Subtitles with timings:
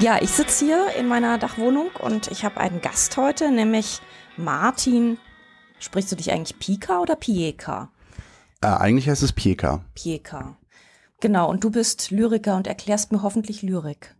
[0.00, 4.00] Ja, ich sitze hier in meiner Dachwohnung und ich habe einen Gast heute, nämlich
[4.38, 5.18] Martin.
[5.78, 7.90] Sprichst du dich eigentlich Pika oder Pieka?
[8.62, 9.84] Äh, eigentlich heißt es Pieka.
[9.94, 10.56] Pieka.
[11.20, 14.14] Genau, und du bist Lyriker und erklärst mir hoffentlich Lyrik.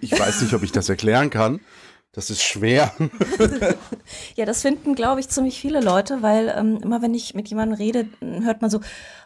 [0.00, 1.60] Ich weiß nicht, ob ich das erklären kann.
[2.18, 2.92] Das ist schwer.
[4.34, 7.78] ja, das finden, glaube ich, ziemlich viele Leute, weil ähm, immer wenn ich mit jemandem
[7.78, 8.08] rede,
[8.42, 8.80] hört man so,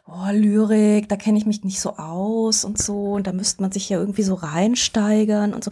[0.07, 3.73] oh, Lyrik, da kenne ich mich nicht so aus und so, und da müsste man
[3.73, 5.71] sich ja irgendwie so reinsteigern und so.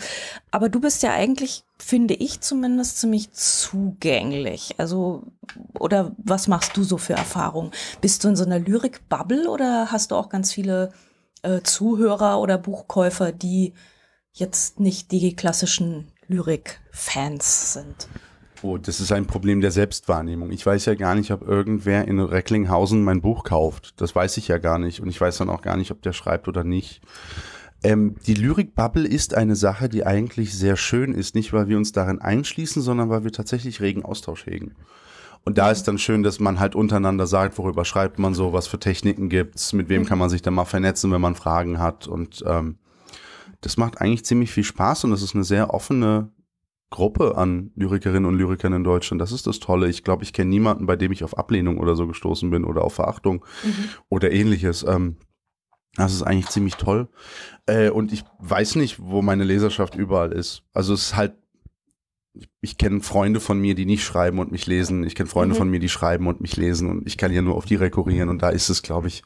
[0.51, 4.77] Aber du bist ja eigentlich, finde ich zumindest, ziemlich zugänglich.
[4.78, 5.25] Also,
[5.78, 7.73] oder was machst du so für Erfahrungen?
[8.00, 10.95] Bist du in so einer Lyrik-Bubble oder hast du auch ganz viele
[11.42, 13.75] äh, Zuhörer oder Buchkäufer, die
[14.33, 18.09] jetzt nicht die klassischen Lyrik-Fans sind.
[18.62, 20.53] Oh, das ist ein Problem der Selbstwahrnehmung.
[20.53, 24.00] Ich weiß ja gar nicht, ob irgendwer in Recklinghausen mein Buch kauft.
[24.00, 25.01] Das weiß ich ja gar nicht.
[25.01, 27.01] Und ich weiß dann auch gar nicht, ob der schreibt oder nicht.
[27.83, 31.34] Ähm, die Lyrik-Bubble ist eine Sache, die eigentlich sehr schön ist.
[31.34, 34.77] Nicht, weil wir uns darin einschließen, sondern weil wir tatsächlich regen Austausch hegen.
[35.45, 38.67] Und da ist dann schön, dass man halt untereinander sagt, worüber schreibt man so, was
[38.67, 42.06] für Techniken gibt's, mit wem kann man sich dann mal vernetzen, wenn man Fragen hat.
[42.06, 42.77] Und ähm,
[43.61, 46.33] das macht eigentlich ziemlich viel Spaß und das ist eine sehr offene
[46.91, 49.20] Gruppe an Lyrikerinnen und Lyrikern in Deutschland.
[49.20, 49.89] Das ist das Tolle.
[49.89, 52.83] Ich glaube, ich kenne niemanden, bei dem ich auf Ablehnung oder so gestoßen bin oder
[52.83, 53.89] auf Verachtung mhm.
[54.08, 54.83] oder ähnliches.
[54.83, 55.17] Ähm,
[55.94, 57.08] das ist eigentlich ziemlich toll.
[57.67, 60.62] Äh, und ich weiß nicht, wo meine Leserschaft überall ist.
[60.72, 61.34] Also es ist halt,
[62.33, 65.05] ich, ich kenne Freunde von mir, die nicht schreiben und mich lesen.
[65.05, 65.58] Ich kenne Freunde mhm.
[65.58, 66.91] von mir, die schreiben und mich lesen.
[66.91, 68.28] Und ich kann ja nur auf die rekurrieren.
[68.28, 69.22] Und da ist es, glaube ich,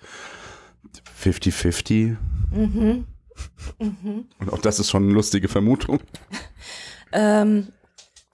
[1.23, 2.17] 50-50.
[2.51, 3.07] Mhm.
[3.79, 4.27] Mhm.
[4.39, 6.01] Und auch das ist schon eine lustige Vermutung.
[7.13, 7.69] ähm,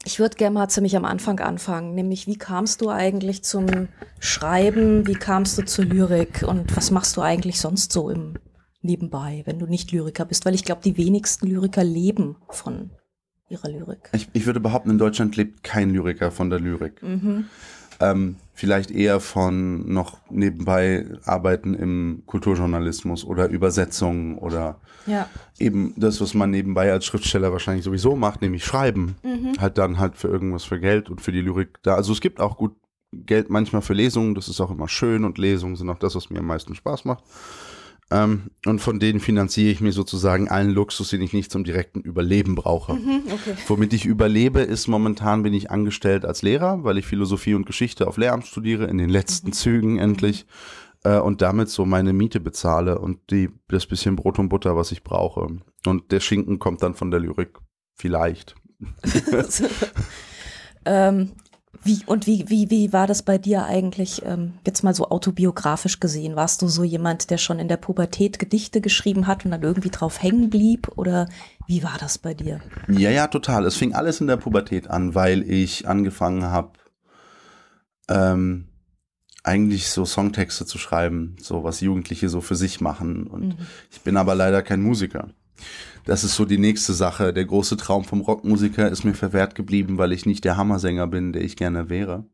[0.05, 3.89] ich würde gerne mal ziemlich am Anfang anfangen, nämlich wie kamst du eigentlich zum
[4.19, 8.35] Schreiben, wie kamst du zur Lyrik und was machst du eigentlich sonst so im
[8.83, 10.47] Nebenbei, wenn du nicht Lyriker bist?
[10.47, 12.91] Weil ich glaube, die wenigsten Lyriker leben von
[13.51, 14.09] ihrer Lyrik.
[14.13, 17.03] Ich, ich würde behaupten, in Deutschland lebt kein Lyriker von der Lyrik.
[17.03, 17.47] Mhm.
[18.01, 25.31] Ähm, vielleicht eher von noch nebenbei Arbeiten im Kulturjournalismus oder Übersetzungen oder ja.
[25.59, 29.17] eben das, was man nebenbei als Schriftsteller wahrscheinlich sowieso macht, nämlich schreiben.
[29.23, 29.55] Mhm.
[29.59, 31.95] Halt dann halt für irgendwas für Geld und für die Lyrik da.
[31.95, 32.77] Also es gibt auch gut
[33.13, 36.29] Geld manchmal für Lesungen, das ist auch immer schön und Lesungen sind auch das, was
[36.29, 37.25] mir am meisten Spaß macht.
[38.13, 42.01] Ähm, und von denen finanziere ich mir sozusagen allen Luxus, den ich nicht zum direkten
[42.01, 42.95] Überleben brauche.
[42.95, 43.55] Mhm, okay.
[43.69, 48.09] Womit ich überlebe, ist momentan bin ich angestellt als Lehrer, weil ich Philosophie und Geschichte
[48.09, 49.53] auf Lehramt studiere, in den letzten mhm.
[49.53, 50.47] Zügen endlich.
[51.05, 54.93] Äh, und damit so meine Miete bezahle und die, das bisschen Brot und Butter, was
[54.93, 55.47] ich brauche.
[55.87, 57.59] Und der Schinken kommt dann von der Lyrik.
[57.95, 58.55] Vielleicht.
[60.85, 61.33] ähm,
[61.83, 65.99] wie, und wie, wie, wie war das bei dir eigentlich, ähm, jetzt mal so autobiografisch
[66.01, 66.37] gesehen?
[66.37, 69.91] Warst du so jemand, der schon in der Pubertät Gedichte geschrieben hat und dann irgendwie
[69.91, 70.89] drauf hängen blieb?
[70.97, 71.29] Oder
[71.67, 72.61] wie war das bei dir?
[72.89, 73.65] Ja, ja, total.
[73.65, 76.73] Es fing alles in der Pubertät an, weil ich angefangen habe,
[78.09, 78.67] ähm,
[79.43, 83.27] eigentlich so Songtexte zu schreiben, so was Jugendliche so für sich machen.
[83.27, 83.67] Und mhm.
[83.91, 85.29] ich bin aber leider kein Musiker
[86.05, 87.33] das ist so die nächste Sache.
[87.33, 91.33] Der große Traum vom Rockmusiker ist mir verwehrt geblieben, weil ich nicht der Hammersänger bin,
[91.33, 92.25] der ich gerne wäre.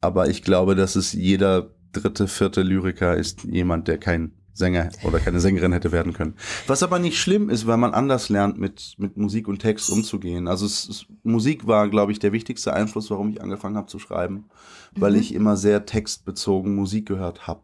[0.00, 5.18] Aber ich glaube, dass es jeder dritte, vierte Lyriker ist jemand, der kein Sänger oder
[5.18, 6.34] keine Sängerin hätte werden können.
[6.66, 10.46] Was aber nicht schlimm ist, weil man anders lernt, mit, mit Musik und Text umzugehen.
[10.46, 13.98] Also es, es, Musik war, glaube ich, der wichtigste Einfluss, warum ich angefangen habe zu
[13.98, 14.50] schreiben,
[14.94, 15.18] weil mhm.
[15.20, 17.62] ich immer sehr textbezogen Musik gehört habe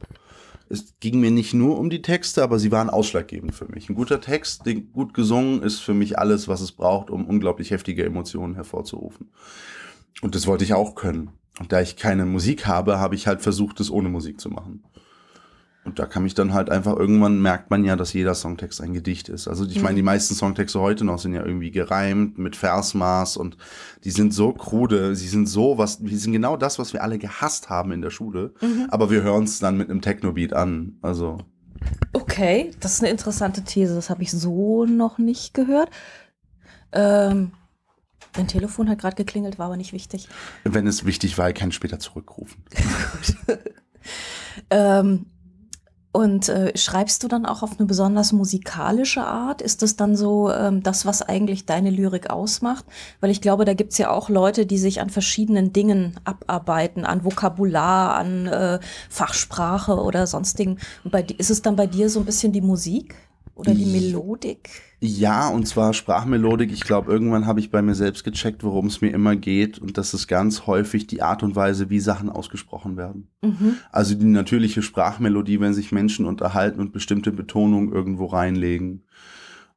[0.70, 3.88] es ging mir nicht nur um die Texte, aber sie waren ausschlaggebend für mich.
[3.88, 8.04] Ein guter Text, gut gesungen, ist für mich alles, was es braucht, um unglaublich heftige
[8.04, 9.30] Emotionen hervorzurufen.
[10.20, 11.30] Und das wollte ich auch können.
[11.58, 14.84] Und da ich keine Musik habe, habe ich halt versucht, es ohne Musik zu machen.
[15.88, 18.92] Und da kann mich dann halt einfach, irgendwann merkt man ja, dass jeder Songtext ein
[18.92, 19.48] Gedicht ist.
[19.48, 20.06] Also ich meine, die mhm.
[20.06, 23.56] meisten Songtexte heute noch sind ja irgendwie gereimt mit Versmaß und
[24.04, 27.16] die sind so krude, sie sind so was, die sind genau das, was wir alle
[27.16, 28.52] gehasst haben in der Schule.
[28.60, 28.88] Mhm.
[28.90, 30.98] Aber wir hören es dann mit einem Techno-Beat an.
[31.00, 31.38] Also.
[32.12, 33.94] Okay, das ist eine interessante These.
[33.94, 35.88] Das habe ich so noch nicht gehört.
[36.92, 37.52] Ähm,
[38.34, 40.28] Dein Telefon hat gerade geklingelt, war aber nicht wichtig.
[40.64, 42.62] Wenn es wichtig war, kann ich später zurückrufen.
[44.70, 45.26] ähm,
[46.18, 49.62] und äh, schreibst du dann auch auf eine besonders musikalische Art?
[49.62, 52.84] Ist das dann so ähm, das, was eigentlich deine Lyrik ausmacht?
[53.20, 57.24] Weil ich glaube, da gibt's ja auch Leute, die sich an verschiedenen Dingen abarbeiten, an
[57.24, 60.78] Vokabular, an äh, Fachsprache oder sonstigen.
[61.04, 63.14] Und bei, ist es dann bei dir so ein bisschen die Musik?
[63.58, 64.70] Oder die Melodik?
[65.00, 66.70] Ja, und zwar Sprachmelodik.
[66.72, 69.80] Ich glaube, irgendwann habe ich bei mir selbst gecheckt, worum es mir immer geht.
[69.80, 73.26] Und das ist ganz häufig die Art und Weise, wie Sachen ausgesprochen werden.
[73.42, 73.74] Mhm.
[73.90, 79.02] Also die natürliche Sprachmelodie, wenn sich Menschen unterhalten und bestimmte Betonungen irgendwo reinlegen.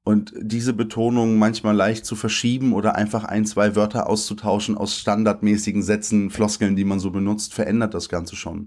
[0.03, 5.83] Und diese Betonung manchmal leicht zu verschieben oder einfach ein, zwei Wörter auszutauschen aus standardmäßigen
[5.83, 8.57] Sätzen, Floskeln, die man so benutzt, verändert das Ganze schon.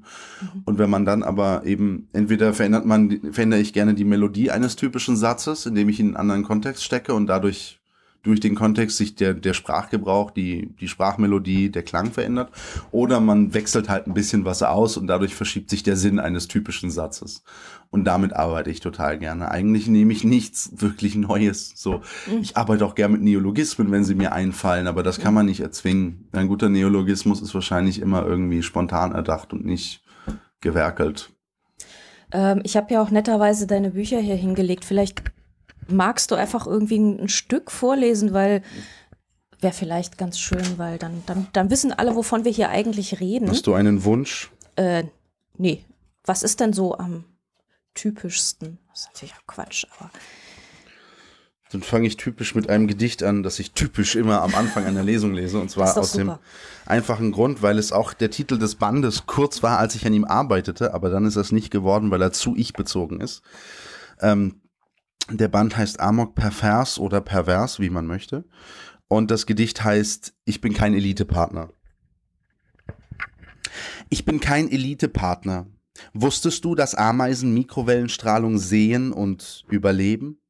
[0.40, 0.62] Mhm.
[0.64, 4.76] Und wenn man dann aber eben, entweder verändert man, verändere ich gerne die Melodie eines
[4.76, 7.80] typischen Satzes, indem ich ihn in einen anderen Kontext stecke und dadurch
[8.24, 12.50] durch den Kontext sich der, der Sprachgebrauch, die, die Sprachmelodie, der Klang verändert.
[12.90, 16.48] Oder man wechselt halt ein bisschen was aus und dadurch verschiebt sich der Sinn eines
[16.48, 17.44] typischen Satzes.
[17.90, 19.50] Und damit arbeite ich total gerne.
[19.50, 21.74] Eigentlich nehme ich nichts wirklich Neues.
[21.76, 22.40] So, mhm.
[22.40, 25.60] ich arbeite auch gerne mit Neologismen, wenn sie mir einfallen, aber das kann man nicht
[25.60, 26.28] erzwingen.
[26.32, 30.02] Ein guter Neologismus ist wahrscheinlich immer irgendwie spontan erdacht und nicht
[30.60, 31.30] gewerkelt.
[32.32, 34.84] Ähm, ich habe ja auch netterweise deine Bücher hier hingelegt.
[34.84, 35.22] Vielleicht
[35.88, 38.62] magst du einfach irgendwie ein, Stück vorlesen, weil
[39.60, 43.48] wäre vielleicht ganz schön, weil dann, dann, dann wissen alle, wovon wir hier eigentlich reden.
[43.48, 44.50] Hast du einen Wunsch?
[44.76, 45.04] Äh,
[45.56, 45.84] nee.
[46.24, 47.24] Was ist denn so am
[47.94, 48.78] typischsten?
[48.90, 50.10] Das ist natürlich auch Quatsch, aber.
[51.70, 55.02] Dann fange ich typisch mit einem Gedicht an, das ich typisch immer am Anfang einer
[55.02, 55.58] Lesung lese.
[55.58, 56.24] Und zwar aus super.
[56.24, 56.38] dem
[56.86, 60.24] einfachen Grund, weil es auch der Titel des Bandes kurz war, als ich an ihm
[60.24, 63.42] arbeitete, aber dann ist es nicht geworden, weil er zu ich bezogen ist.
[64.20, 64.60] Ähm,
[65.30, 68.44] der Band heißt Amok Pervers oder Pervers, wie man möchte.
[69.08, 71.70] Und das Gedicht heißt Ich bin kein Elitepartner.
[74.10, 75.66] Ich bin kein Elitepartner.
[76.12, 80.40] Wusstest du, dass Ameisen Mikrowellenstrahlung sehen und überleben?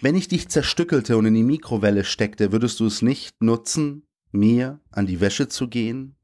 [0.00, 4.80] Wenn ich dich zerstückelte und in die Mikrowelle steckte, würdest du es nicht nutzen, mir
[4.90, 6.16] an die Wäsche zu gehen?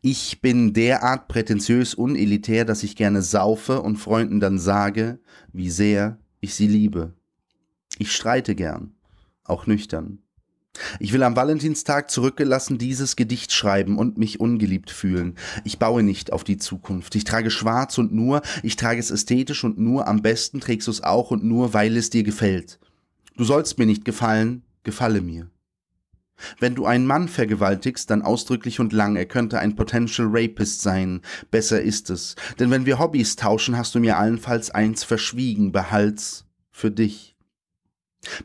[0.00, 5.20] Ich bin derart prätentiös unelitär, dass ich gerne saufe und Freunden dann sage,
[5.52, 7.12] wie sehr ich sie liebe.
[7.98, 8.94] Ich streite gern,
[9.42, 10.20] auch nüchtern.
[11.00, 15.34] Ich will am Valentinstag zurückgelassen dieses Gedicht schreiben und mich ungeliebt fühlen.
[15.64, 17.16] Ich baue nicht auf die Zukunft.
[17.16, 20.92] Ich trage schwarz und nur, ich trage es ästhetisch und nur, am besten trägst du
[20.92, 22.78] es auch und nur, weil es dir gefällt.
[23.36, 25.50] Du sollst mir nicht gefallen, gefalle mir.
[26.58, 31.22] Wenn du einen Mann vergewaltigst, dann ausdrücklich und lang, er könnte ein Potential Rapist sein.
[31.50, 32.36] Besser ist es.
[32.58, 37.36] Denn wenn wir Hobbys tauschen, hast du mir allenfalls eins verschwiegen, behalt's für dich.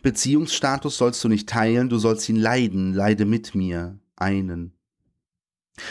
[0.02, 4.74] Beziehungsstatus sollst du nicht teilen, du sollst ihn leiden, leide mit mir, einen.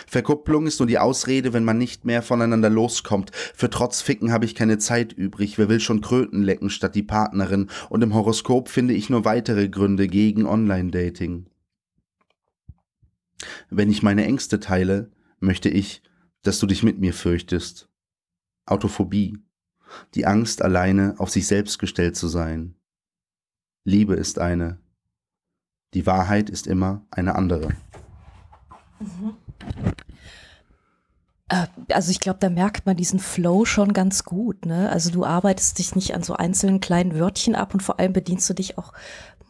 [0.06, 3.32] Verkupplung ist nur die Ausrede, wenn man nicht mehr voneinander loskommt.
[3.34, 5.58] Für Trotzficken habe ich keine Zeit übrig.
[5.58, 7.68] Wer will schon Kröten lecken statt die Partnerin?
[7.88, 11.46] Und im Horoskop finde ich nur weitere Gründe gegen Online-Dating.
[13.70, 16.02] Wenn ich meine Ängste teile, möchte ich,
[16.42, 17.88] dass du dich mit mir fürchtest.
[18.66, 19.38] Autophobie.
[20.14, 22.76] Die Angst, alleine auf sich selbst gestellt zu sein.
[23.84, 24.78] Liebe ist eine.
[25.94, 27.70] Die Wahrheit ist immer eine andere.
[29.00, 29.36] Mhm.
[31.90, 34.66] Also ich glaube, da merkt man diesen Flow schon ganz gut.
[34.66, 34.88] Ne?
[34.88, 38.48] Also du arbeitest dich nicht an so einzelnen kleinen Wörtchen ab und vor allem bedienst
[38.48, 38.92] du dich auch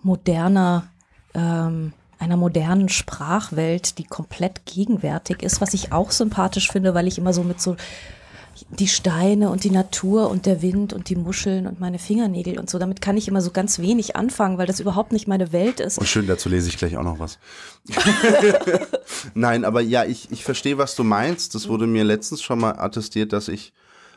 [0.03, 0.89] moderner
[1.35, 7.19] ähm, einer modernen Sprachwelt, die komplett gegenwärtig ist, was ich auch sympathisch finde, weil ich
[7.19, 7.77] immer so mit so
[8.69, 12.69] die Steine und die Natur und der Wind und die Muscheln und meine Fingernägel und
[12.69, 12.79] so.
[12.79, 15.99] Damit kann ich immer so ganz wenig anfangen, weil das überhaupt nicht meine Welt ist.
[15.99, 17.39] Und schön, dazu lese ich gleich auch noch was.
[19.35, 21.55] Nein, aber ja, ich, ich verstehe, was du meinst.
[21.55, 23.73] Das wurde mir letztens schon mal attestiert, dass ich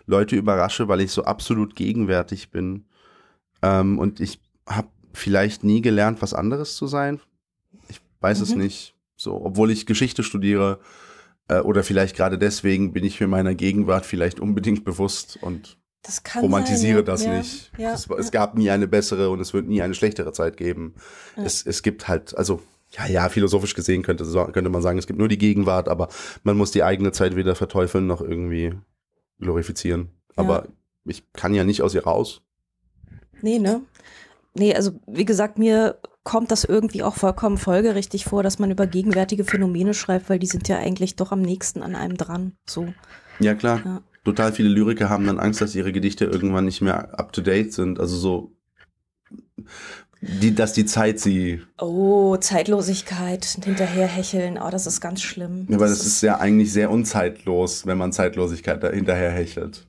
[0.08, 2.86] Leute überrasche, weil ich so absolut gegenwärtig bin.
[3.62, 7.22] Ähm, und ich habe vielleicht nie gelernt, was anderes zu sein
[8.24, 8.44] weiß mhm.
[8.44, 8.96] es nicht.
[9.16, 10.80] So, obwohl ich Geschichte studiere
[11.48, 15.78] äh, oder vielleicht gerade deswegen bin ich mir meiner Gegenwart vielleicht unbedingt bewusst und
[16.42, 17.02] romantisiere sein, ja.
[17.04, 17.38] das ja.
[17.38, 17.72] nicht.
[17.78, 17.94] Ja.
[17.94, 20.96] Es, es, gab nie eine bessere und es wird nie eine schlechtere Zeit geben.
[21.36, 22.62] Es, es gibt halt, also
[22.92, 26.10] ja, ja, philosophisch gesehen könnte, könnte man sagen, es gibt nur die Gegenwart, aber
[26.44, 28.74] man muss die eigene Zeit weder verteufeln noch irgendwie
[29.40, 30.10] glorifizieren.
[30.36, 30.68] Aber
[31.06, 32.42] ich kann ja nicht aus ihr raus.
[33.42, 33.82] Nee, ne?
[34.54, 38.88] Nee, also wie gesagt, mir kommt das irgendwie auch vollkommen folgerichtig vor, dass man über
[38.88, 42.54] gegenwärtige Phänomene schreibt, weil die sind ja eigentlich doch am nächsten an einem dran.
[42.66, 42.94] So.
[43.40, 43.82] Ja, klar.
[43.84, 44.02] Ja.
[44.24, 47.74] Total viele Lyriker haben dann Angst, dass ihre Gedichte irgendwann nicht mehr up to date
[47.74, 48.00] sind.
[48.00, 48.56] Also so,
[50.22, 51.62] die, dass die Zeit sie.
[51.78, 55.68] Oh, Zeitlosigkeit, hinterherhecheln, oh, das ist ganz schlimm.
[55.70, 59.88] Ja, aber das, das ist ja eigentlich sehr unzeitlos, wenn man Zeitlosigkeit da hinterherhechelt.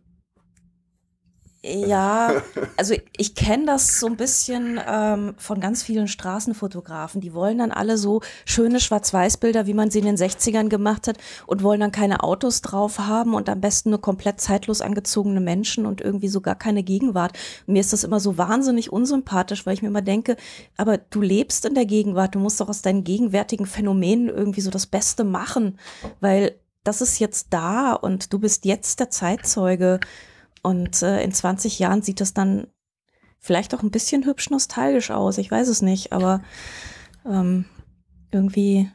[1.64, 2.42] Ja,
[2.76, 7.22] also ich kenne das so ein bisschen ähm, von ganz vielen Straßenfotografen.
[7.22, 11.16] Die wollen dann alle so schöne Schwarz-Weiß-Bilder, wie man sie in den 60ern gemacht hat
[11.46, 15.86] und wollen dann keine Autos drauf haben und am besten nur komplett zeitlos angezogene Menschen
[15.86, 17.32] und irgendwie so gar keine Gegenwart.
[17.66, 20.36] mir ist das immer so wahnsinnig unsympathisch, weil ich mir immer denke,
[20.76, 24.70] aber du lebst in der Gegenwart, du musst doch aus deinen gegenwärtigen Phänomenen irgendwie so
[24.70, 25.78] das Beste machen,
[26.20, 30.00] weil das ist jetzt da und du bist jetzt der Zeitzeuge.
[30.64, 32.68] Und äh, in 20 Jahren sieht das dann
[33.38, 35.36] vielleicht auch ein bisschen hübsch nostalgisch aus.
[35.36, 36.40] Ich weiß es nicht, aber
[37.26, 37.66] ähm,
[38.30, 38.90] irgendwie,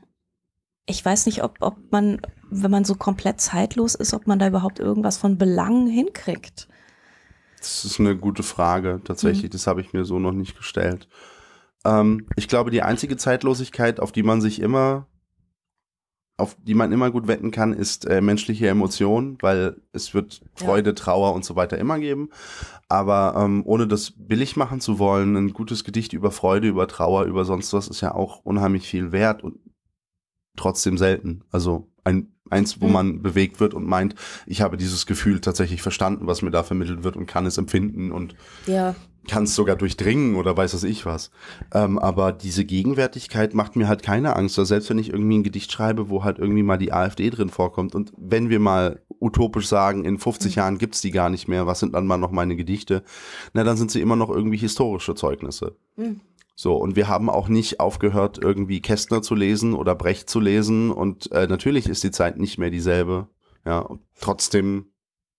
[0.88, 4.48] ich weiß nicht, ob, ob man, wenn man so komplett zeitlos ist, ob man da
[4.48, 6.68] überhaupt irgendwas von Belang hinkriegt.
[7.60, 9.52] Das ist eine gute Frage, tatsächlich.
[9.52, 9.54] Mhm.
[9.54, 11.08] Das habe ich mir so noch nicht gestellt.
[11.86, 15.06] Ähm, ich glaube, die einzige Zeitlosigkeit, auf die man sich immer,
[16.40, 20.92] auf die man immer gut wetten kann, ist äh, menschliche Emotionen, weil es wird Freude,
[20.92, 20.96] ja.
[20.96, 22.30] Trauer und so weiter immer geben.
[22.88, 27.26] Aber ähm, ohne das billig machen zu wollen, ein gutes Gedicht über Freude, über Trauer,
[27.26, 29.60] über sonst was ist ja auch unheimlich viel wert und
[30.56, 31.44] trotzdem selten.
[31.52, 32.94] Also ein eins, wo mhm.
[32.94, 34.16] man bewegt wird und meint,
[34.46, 38.12] ich habe dieses Gefühl tatsächlich verstanden, was mir da vermittelt wird und kann es empfinden
[38.12, 38.96] und ja.
[39.28, 41.32] Kann es sogar durchdringen oder weiß was ich was.
[41.74, 44.58] Ähm, aber diese Gegenwärtigkeit macht mir halt keine Angst.
[44.58, 47.50] Also selbst wenn ich irgendwie ein Gedicht schreibe, wo halt irgendwie mal die AfD drin
[47.50, 50.60] vorkommt und wenn wir mal utopisch sagen, in 50 mhm.
[50.60, 53.04] Jahren gibt's die gar nicht mehr, was sind dann mal noch meine Gedichte?
[53.54, 55.76] Na, dann sind sie immer noch irgendwie historische Zeugnisse.
[55.96, 56.22] Mhm.
[56.56, 60.92] So, und wir haben auch nicht aufgehört, irgendwie Kästner zu lesen oder Brecht zu lesen.
[60.92, 63.30] Und äh, natürlich ist die Zeit nicht mehr dieselbe.
[63.66, 64.88] Ja, und trotzdem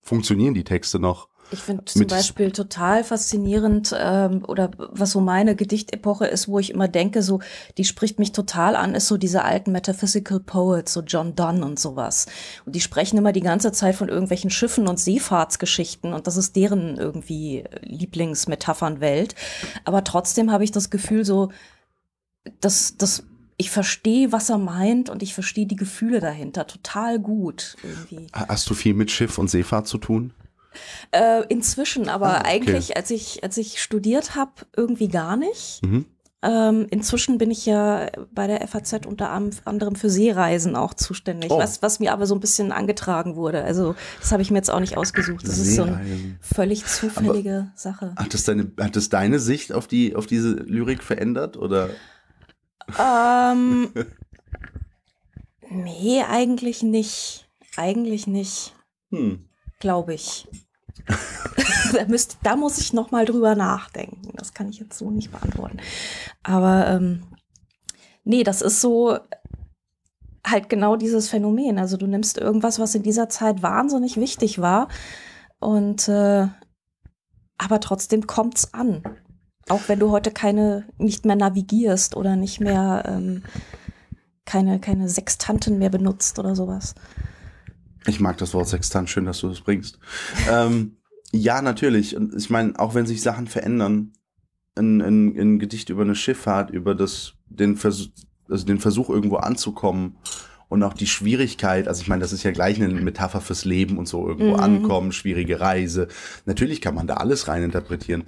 [0.00, 1.28] funktionieren die Texte noch.
[1.52, 6.70] Ich finde zum Beispiel total faszinierend, ähm, oder was so meine Gedichtepoche ist, wo ich
[6.70, 7.40] immer denke, so,
[7.76, 11.78] die spricht mich total an, ist so diese alten Metaphysical Poets, so John Donne und
[11.78, 12.26] sowas.
[12.66, 16.54] Und die sprechen immer die ganze Zeit von irgendwelchen Schiffen und Seefahrtsgeschichten und das ist
[16.56, 19.34] deren irgendwie Lieblingsmetaphernwelt.
[19.84, 21.50] Aber trotzdem habe ich das Gefühl, so,
[22.60, 23.24] dass das
[23.56, 28.26] ich verstehe, was er meint und ich verstehe die Gefühle dahinter total gut irgendwie.
[28.32, 30.32] Hast du viel mit Schiff und Seefahrt zu tun?
[31.10, 32.48] Äh, inzwischen, aber ah, okay.
[32.48, 35.80] eigentlich, als ich, als ich studiert habe, irgendwie gar nicht.
[35.82, 36.06] Mhm.
[36.42, 41.58] Ähm, inzwischen bin ich ja bei der FAZ unter anderem für Seereisen auch zuständig, oh.
[41.58, 43.62] was, was mir aber so ein bisschen angetragen wurde.
[43.62, 45.00] Also das habe ich mir jetzt auch nicht ähm,
[45.42, 48.14] Das ist so eine völlig zufällige aber Sache.
[48.16, 51.58] Hat das, deine, hat das deine Sicht auf, die, auf diese Lyrik verändert?
[51.58, 51.90] Oder?
[52.98, 53.90] Ähm,
[55.68, 57.50] nee, eigentlich nicht.
[57.76, 58.74] Eigentlich nicht.
[59.10, 59.49] Hm
[59.80, 60.48] glaube ich.
[61.92, 64.32] da, müsst, da muss ich noch mal drüber nachdenken.
[64.36, 65.78] Das kann ich jetzt so nicht beantworten.
[66.42, 67.24] Aber ähm,
[68.24, 69.18] nee, das ist so
[70.46, 71.78] halt genau dieses Phänomen.
[71.78, 74.88] Also du nimmst irgendwas, was in dieser Zeit wahnsinnig wichtig war
[75.58, 76.48] und äh,
[77.58, 79.02] aber trotzdem kommt's an.
[79.68, 83.44] Auch wenn du heute keine, nicht mehr navigierst oder nicht mehr ähm,
[84.46, 86.94] keine, keine Sextanten mehr benutzt oder sowas.
[88.06, 89.98] Ich mag das Wort Sextant, schön, dass du das bringst.
[90.50, 90.96] ähm,
[91.32, 92.16] ja, natürlich.
[92.16, 94.12] Und ich meine, auch wenn sich Sachen verändern,
[94.76, 98.10] ein, ein, ein Gedicht über eine Schifffahrt, über das, den, Vers
[98.48, 100.16] also den Versuch, irgendwo anzukommen
[100.68, 103.98] und auch die Schwierigkeit, also ich meine, das ist ja gleich eine Metapher fürs Leben
[103.98, 104.60] und so, irgendwo mhm.
[104.60, 106.08] ankommen, schwierige Reise.
[106.46, 108.24] Natürlich kann man da alles reininterpretieren.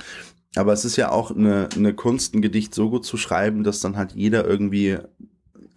[0.55, 3.81] Aber es ist ja auch eine, eine Kunst, ein Gedicht so gut zu schreiben, dass
[3.81, 4.99] dann halt jeder irgendwie,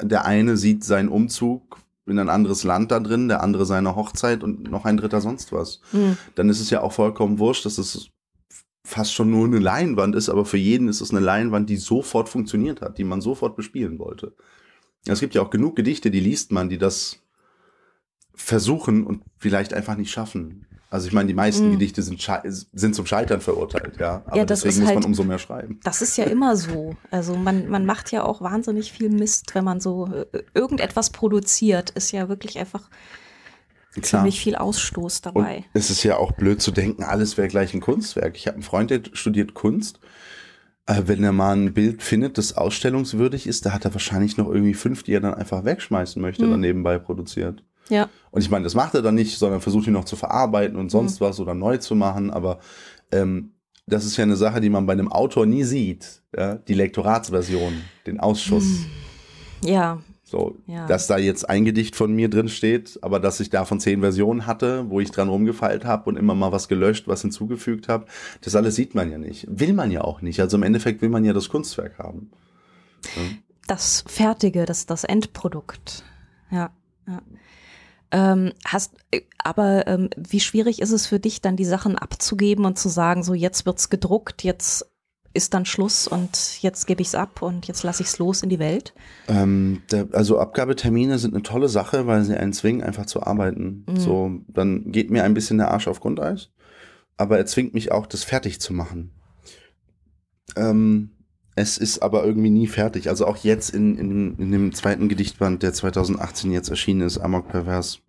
[0.02, 4.44] der eine sieht seinen Umzug in ein anderes Land da drin, der andere seine Hochzeit
[4.44, 5.82] und noch ein dritter sonst was.
[5.92, 6.18] Mhm.
[6.36, 8.10] Dann ist es ja auch vollkommen wurscht, dass es
[8.84, 12.30] fast schon nur eine Leinwand ist, aber für jeden ist es eine Leinwand, die sofort
[12.30, 14.34] funktioniert hat, die man sofort bespielen wollte.
[15.08, 17.20] Es gibt ja auch genug Gedichte, die liest man, die das
[18.36, 20.68] versuchen und vielleicht einfach nicht schaffen.
[20.96, 21.72] Also ich meine, die meisten mm.
[21.74, 22.26] Gedichte sind,
[22.72, 24.24] sind zum Scheitern verurteilt, ja.
[24.26, 25.78] Aber ja, deswegen muss halt, man umso mehr schreiben.
[25.84, 26.96] Das ist ja immer so.
[27.12, 31.90] Also man, man macht ja auch wahnsinnig viel Mist, wenn man so äh, irgendetwas produziert,
[31.90, 32.90] ist ja wirklich einfach
[33.92, 34.04] Klar.
[34.04, 35.58] ziemlich viel Ausstoß dabei.
[35.58, 38.38] Und es ist ja auch blöd zu denken, alles wäre gleich ein Kunstwerk.
[38.38, 40.00] Ich habe einen Freund, der studiert Kunst.
[40.86, 44.48] Äh, wenn er mal ein Bild findet, das ausstellungswürdig ist, da hat er wahrscheinlich noch
[44.48, 46.52] irgendwie fünf, die er dann einfach wegschmeißen möchte, hm.
[46.52, 47.64] dann nebenbei produziert.
[47.90, 48.10] Ja.
[48.32, 50.90] Und ich meine, das macht er dann nicht, sondern versucht ihn noch zu verarbeiten und
[50.90, 51.26] sonst mhm.
[51.26, 52.32] was oder neu zu machen.
[52.32, 52.60] Aber
[53.12, 53.52] ähm,
[53.88, 56.22] das ist ja eine Sache, die man bei einem Autor nie sieht.
[56.36, 56.56] Ja?
[56.56, 58.64] Die Lektoratsversion, den Ausschuss.
[58.64, 59.70] Mhm.
[59.70, 60.00] Ja.
[60.28, 60.88] So, ja.
[60.88, 64.48] dass da jetzt ein Gedicht von mir drin steht, aber dass ich davon zehn Versionen
[64.48, 68.08] hatte, wo ich dran rumgefeilt habe und immer mal was gelöscht, was hinzugefügt habe,
[68.42, 69.46] das alles sieht man ja nicht.
[69.48, 70.40] Will man ja auch nicht.
[70.40, 72.32] Also im Endeffekt will man ja das Kunstwerk haben.
[73.16, 73.22] Ja.
[73.68, 76.04] Das Fertige, das, das Endprodukt.
[76.50, 76.72] Ja.
[77.08, 77.22] ja.
[78.12, 82.66] Ähm, hast, äh, aber ähm, wie schwierig ist es für dich, dann die Sachen abzugeben
[82.66, 84.86] und zu sagen, so jetzt wird's gedruckt, jetzt
[85.36, 88.42] ist dann Schluss und jetzt gebe ich es ab und jetzt lasse ich es los
[88.42, 88.94] in die Welt?
[89.28, 93.86] Ähm, der, also Abgabetermine sind eine tolle Sache, weil sie einen zwingen, einfach zu arbeiten.
[93.88, 93.98] Mhm.
[93.98, 96.52] So, dann geht mir ein bisschen der Arsch auf Grundeis,
[97.18, 99.12] aber er zwingt mich auch, das fertig zu machen.
[100.56, 101.12] Ähm,
[101.56, 103.10] es ist aber irgendwie nie fertig.
[103.10, 107.48] Also auch jetzt in, in, in dem zweiten Gedichtband, der 2018 jetzt erschienen ist, Amok
[107.48, 108.00] Pervers,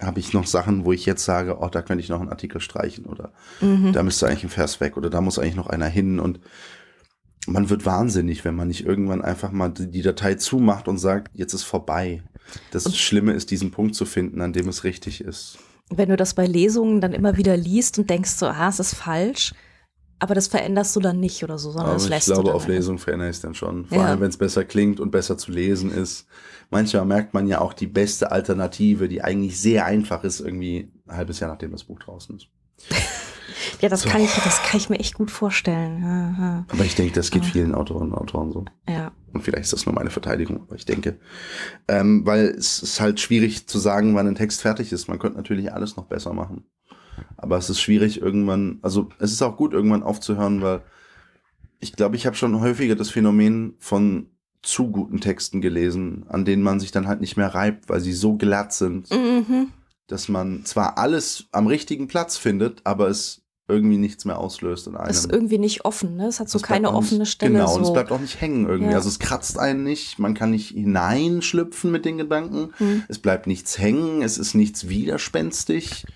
[0.00, 2.60] habe ich noch Sachen, wo ich jetzt sage, oh, da könnte ich noch einen Artikel
[2.60, 3.92] streichen oder mhm.
[3.92, 6.40] da müsste eigentlich ein Vers weg oder da muss eigentlich noch einer hin und
[7.46, 11.54] man wird wahnsinnig, wenn man nicht irgendwann einfach mal die Datei zumacht und sagt, jetzt
[11.54, 12.22] ist vorbei.
[12.72, 15.58] Das und Schlimme ist, diesen Punkt zu finden, an dem es richtig ist.
[15.88, 18.94] Wenn du das bei Lesungen dann immer wieder liest und denkst so, ah, es ist
[18.94, 19.54] falsch,
[20.18, 22.54] aber das veränderst du dann nicht oder so, sondern aber das lässt Ich glaube, du
[22.54, 23.86] auf Lesung verändere ich es dann schon.
[23.86, 24.04] Vor ja.
[24.04, 26.26] allem, wenn es besser klingt und besser zu lesen ist.
[26.70, 31.16] Manchmal merkt man ja auch die beste Alternative, die eigentlich sehr einfach ist, irgendwie ein
[31.16, 32.48] halbes Jahr nachdem das Buch draußen ist.
[33.80, 34.08] ja, das so.
[34.08, 36.64] kann ich, das kann ich mir echt gut vorstellen.
[36.68, 38.64] Aber ich denke, das geht vielen Autorinnen und Autoren so.
[38.88, 39.12] Ja.
[39.32, 41.18] Und vielleicht ist das nur meine Verteidigung, aber ich denke,
[41.88, 45.08] ähm, weil es ist halt schwierig zu sagen, wann ein Text fertig ist.
[45.08, 46.64] Man könnte natürlich alles noch besser machen.
[47.36, 50.82] Aber es ist schwierig irgendwann, also es ist auch gut irgendwann aufzuhören, weil
[51.80, 54.30] ich glaube, ich habe schon häufiger das Phänomen von
[54.62, 58.12] zu guten Texten gelesen, an denen man sich dann halt nicht mehr reibt, weil sie
[58.12, 59.68] so glatt sind, mhm.
[60.08, 64.96] dass man zwar alles am richtigen Platz findet, aber es irgendwie nichts mehr auslöst in
[64.96, 65.10] einem.
[65.10, 66.28] Es ist irgendwie nicht offen, ne?
[66.28, 67.54] Es hat so keine offene nicht, Stelle.
[67.54, 67.76] Genau, so.
[67.76, 68.90] und es bleibt auch nicht hängen irgendwie.
[68.90, 68.96] Ja.
[68.96, 72.72] Also es kratzt einen nicht, man kann nicht hineinschlüpfen mit den Gedanken.
[72.78, 73.02] Hm.
[73.08, 76.06] Es bleibt nichts hängen, es ist nichts widerspenstig.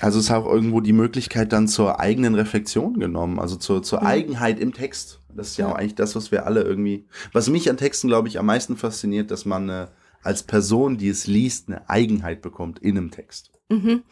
[0.00, 4.00] Also es ist auch irgendwo die Möglichkeit dann zur eigenen Reflexion genommen, also zur, zur
[4.00, 4.06] mhm.
[4.06, 5.20] Eigenheit im Text.
[5.28, 8.08] Das ist ja, ja, auch eigentlich das, was wir alle irgendwie, was mich an Texten,
[8.08, 9.86] glaube ich, am meisten fasziniert, dass man äh,
[10.22, 13.50] als Person, die es liest, eine Eigenheit bekommt in einem Text.
[13.68, 14.02] Mhm.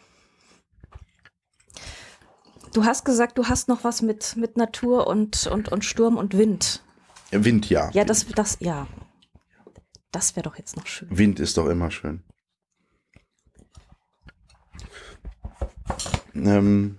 [2.73, 6.37] Du hast gesagt, du hast noch was mit, mit Natur und, und, und Sturm und
[6.37, 6.83] Wind.
[7.31, 7.89] Wind, ja.
[7.93, 8.87] Ja, das, das, ja.
[10.11, 11.07] Das wäre doch jetzt noch schön.
[11.11, 12.23] Wind ist doch immer schön.
[16.45, 16.97] Ähm,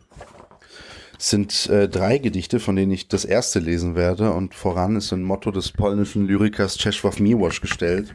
[1.18, 4.32] sind äh, drei Gedichte, von denen ich das erste lesen werde.
[4.32, 8.14] Und voran ist ein Motto des polnischen Lyrikers Czesław Miłosz gestellt.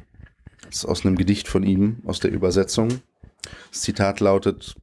[0.66, 3.02] Das ist aus einem Gedicht von ihm, aus der Übersetzung.
[3.72, 4.76] Das Zitat lautet,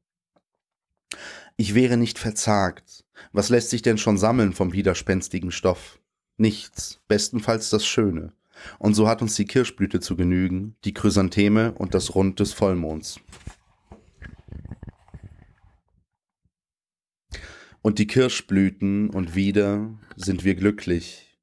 [1.57, 3.05] Ich wäre nicht verzagt.
[3.33, 5.99] Was lässt sich denn schon sammeln vom widerspenstigen Stoff?
[6.37, 8.33] Nichts, bestenfalls das Schöne.
[8.79, 13.21] Und so hat uns die Kirschblüte zu genügen, die Chrysantheme und das Rund des Vollmonds.
[17.83, 21.39] Und die Kirschblüten und wieder sind wir glücklich.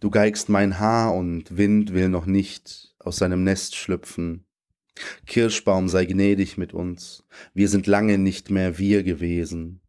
[0.00, 4.44] Du geigst mein Haar und Wind will noch nicht aus seinem Nest schlüpfen.
[5.26, 9.80] Kirschbaum sei gnädig mit uns, wir sind lange nicht mehr wir gewesen.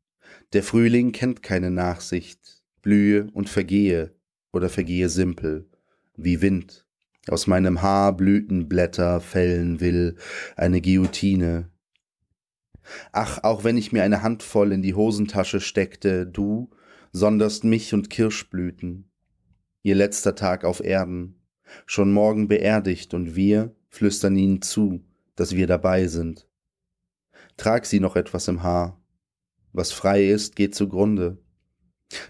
[0.54, 4.16] Der Frühling kennt keine Nachsicht, blühe und vergehe
[4.52, 5.70] oder vergehe simpel,
[6.16, 6.86] wie Wind.
[7.28, 10.16] Aus meinem Haar Blütenblätter fällen will,
[10.56, 11.70] eine Guillotine,
[13.12, 16.70] Ach, auch wenn ich mir eine Handvoll in die Hosentasche steckte, du
[17.12, 19.10] sonderst mich und Kirschblüten.
[19.84, 21.42] Ihr letzter Tag auf Erden,
[21.86, 25.04] schon morgen beerdigt und wir flüstern ihnen zu,
[25.36, 26.48] dass wir dabei sind.
[27.58, 29.00] Trag sie noch etwas im Haar.
[29.72, 31.38] Was frei ist, geht zugrunde.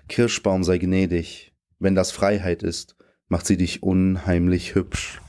[0.08, 1.54] Kirschbaum sei gnädig.
[1.80, 2.96] Wenn das Freiheit ist,
[3.28, 5.22] macht sie dich unheimlich hübsch.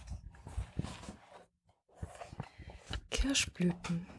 [3.10, 4.13] Kirschblüten.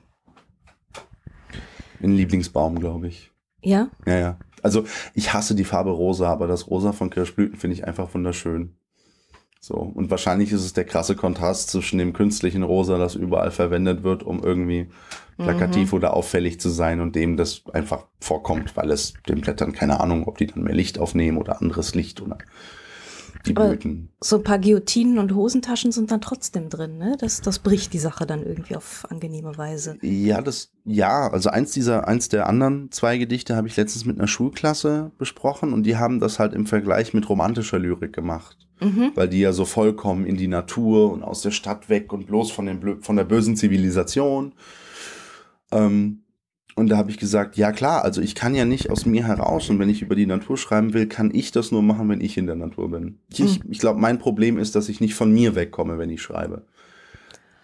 [2.01, 3.31] Ein Lieblingsbaum, glaube ich.
[3.61, 3.89] Ja?
[4.05, 4.39] Ja, ja.
[4.61, 8.75] Also ich hasse die Farbe rosa, aber das Rosa von Kirschblüten finde ich einfach wunderschön.
[9.59, 9.75] So.
[9.75, 14.21] Und wahrscheinlich ist es der krasse Kontrast zwischen dem künstlichen Rosa, das überall verwendet wird,
[14.21, 14.89] um irgendwie
[15.37, 15.97] plakativ mhm.
[15.97, 20.27] oder auffällig zu sein und dem das einfach vorkommt, weil es den Blättern keine Ahnung,
[20.27, 22.37] ob die dann mehr Licht aufnehmen oder anderes Licht oder
[23.47, 24.09] die Blüten.
[24.21, 27.15] so ein paar Guillotinen und Hosentaschen sind dann trotzdem drin, ne?
[27.19, 29.97] Das, das bricht die Sache dann irgendwie auf angenehme Weise.
[30.01, 34.17] Ja, das, ja, also eins dieser, eins der anderen zwei Gedichte habe ich letztens mit
[34.17, 38.67] einer Schulklasse besprochen und die haben das halt im Vergleich mit romantischer Lyrik gemacht.
[38.81, 39.11] Mhm.
[39.15, 42.51] Weil die ja so vollkommen in die Natur und aus der Stadt weg und bloß
[42.51, 44.53] von, dem, von der bösen Zivilisation.
[45.71, 46.24] Ähm,
[46.75, 49.69] und da habe ich gesagt, ja klar, also ich kann ja nicht aus mir heraus
[49.69, 52.37] und wenn ich über die Natur schreiben will, kann ich das nur machen, wenn ich
[52.37, 53.19] in der Natur bin.
[53.29, 56.65] Ich, ich glaube, mein Problem ist, dass ich nicht von mir wegkomme, wenn ich schreibe.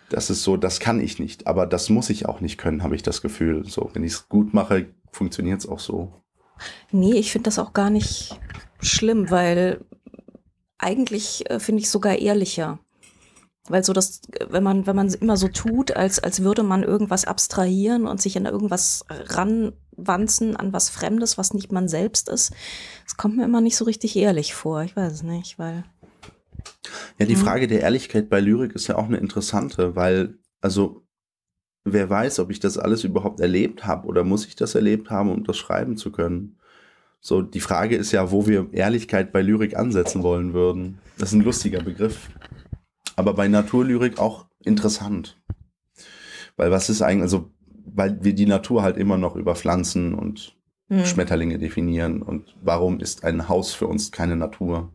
[0.09, 2.95] Das ist so, das kann ich nicht, aber das muss ich auch nicht können, habe
[2.95, 3.65] ich das Gefühl.
[3.65, 6.13] So, wenn ich es gut mache, funktioniert es auch so.
[6.91, 8.39] Nee, ich finde das auch gar nicht
[8.81, 9.83] schlimm, weil
[10.77, 12.79] eigentlich äh, finde ich sogar ehrlicher.
[13.69, 17.25] Weil so das, wenn man, wenn man immer so tut, als, als würde man irgendwas
[17.25, 22.53] abstrahieren und sich an irgendwas ranwanzen, an was Fremdes, was nicht man selbst ist,
[23.03, 24.81] das kommt mir immer nicht so richtig ehrlich vor.
[24.81, 25.83] Ich weiß es nicht, weil.
[27.19, 27.41] Ja, die hm.
[27.41, 31.05] Frage der Ehrlichkeit bei Lyrik ist ja auch eine interessante, weil, also,
[31.83, 35.31] wer weiß, ob ich das alles überhaupt erlebt habe oder muss ich das erlebt haben,
[35.31, 36.57] um das schreiben zu können?
[37.19, 40.97] So, die Frage ist ja, wo wir Ehrlichkeit bei Lyrik ansetzen wollen würden.
[41.19, 42.29] Das ist ein lustiger Begriff
[43.15, 45.37] aber bei Naturlyrik auch interessant.
[46.57, 47.51] Weil was ist eigentlich, also,
[47.85, 50.55] weil wir die Natur halt immer noch über Pflanzen und
[50.89, 51.05] Hm.
[51.05, 52.21] Schmetterlinge definieren.
[52.21, 54.91] Und warum ist ein Haus für uns keine Natur?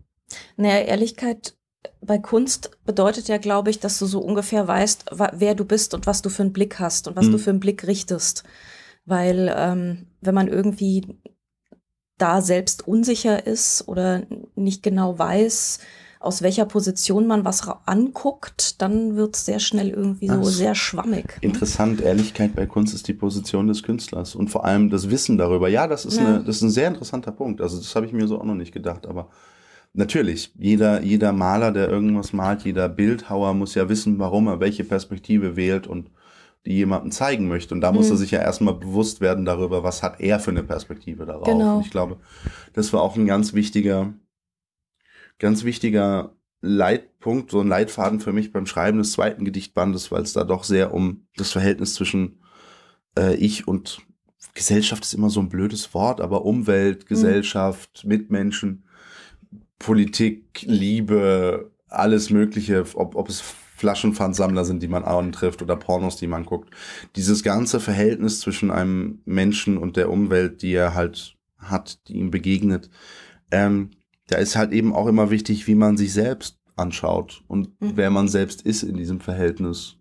[0.58, 1.56] Naja, Ehrlichkeit
[2.02, 6.06] bei Kunst bedeutet ja, glaube ich, dass du so ungefähr weißt, wer du bist und
[6.06, 7.32] was du für einen Blick hast und was Mhm.
[7.32, 8.44] du für einen Blick richtest.
[9.06, 11.16] Weil ähm, wenn man irgendwie
[12.18, 15.78] da selbst unsicher ist oder nicht genau weiß,
[16.20, 20.74] aus welcher Position man was anguckt, dann wird es sehr schnell irgendwie so Ach sehr
[20.74, 21.26] schwammig.
[21.26, 21.32] ne?
[21.42, 25.68] Interessant, Ehrlichkeit bei Kunst ist die Position des Künstlers und vor allem das Wissen darüber.
[25.68, 26.26] Ja, das ist, Ja.
[26.26, 27.60] Eine, das ist ein sehr interessanter Punkt.
[27.60, 29.28] Also das habe ich mir so auch noch nicht gedacht, aber
[29.94, 34.84] natürlich, jeder, jeder Maler, der irgendwas malt, jeder Bildhauer muss ja wissen, warum er welche
[34.84, 36.10] Perspektive wählt und
[36.66, 37.74] die jemandem zeigen möchte.
[37.74, 38.12] Und da muss Mhm.
[38.12, 41.44] er sich ja erstmal bewusst werden darüber, was hat er für eine Perspektive darauf.
[41.46, 41.76] Genau.
[41.76, 42.16] Und ich glaube,
[42.72, 44.12] das war auch ein ganz wichtiger,
[45.38, 50.32] ganz wichtiger Leitpunkt, so ein Leitfaden für mich beim Schreiben des zweiten Gedichtbandes, weil es
[50.32, 52.40] da doch sehr um das Verhältnis zwischen
[53.18, 54.00] äh, ich und
[54.54, 58.84] Gesellschaft ist immer so ein blödes Wort, aber Umwelt, Gesellschaft, Mitmenschen,
[59.78, 63.42] Politik, Liebe, alles Mögliche, ob, ob es
[63.76, 66.70] Flaschenpfandsammler sind, die man antrifft oder Pornos, die man guckt.
[67.14, 72.30] Dieses ganze Verhältnis zwischen einem Menschen und der Umwelt, die er halt hat, die ihm
[72.30, 72.88] begegnet,
[73.50, 73.90] ähm,
[74.28, 77.92] da ist halt eben auch immer wichtig, wie man sich selbst anschaut und Mhm.
[77.96, 79.96] wer man selbst ist in diesem Verhältnis.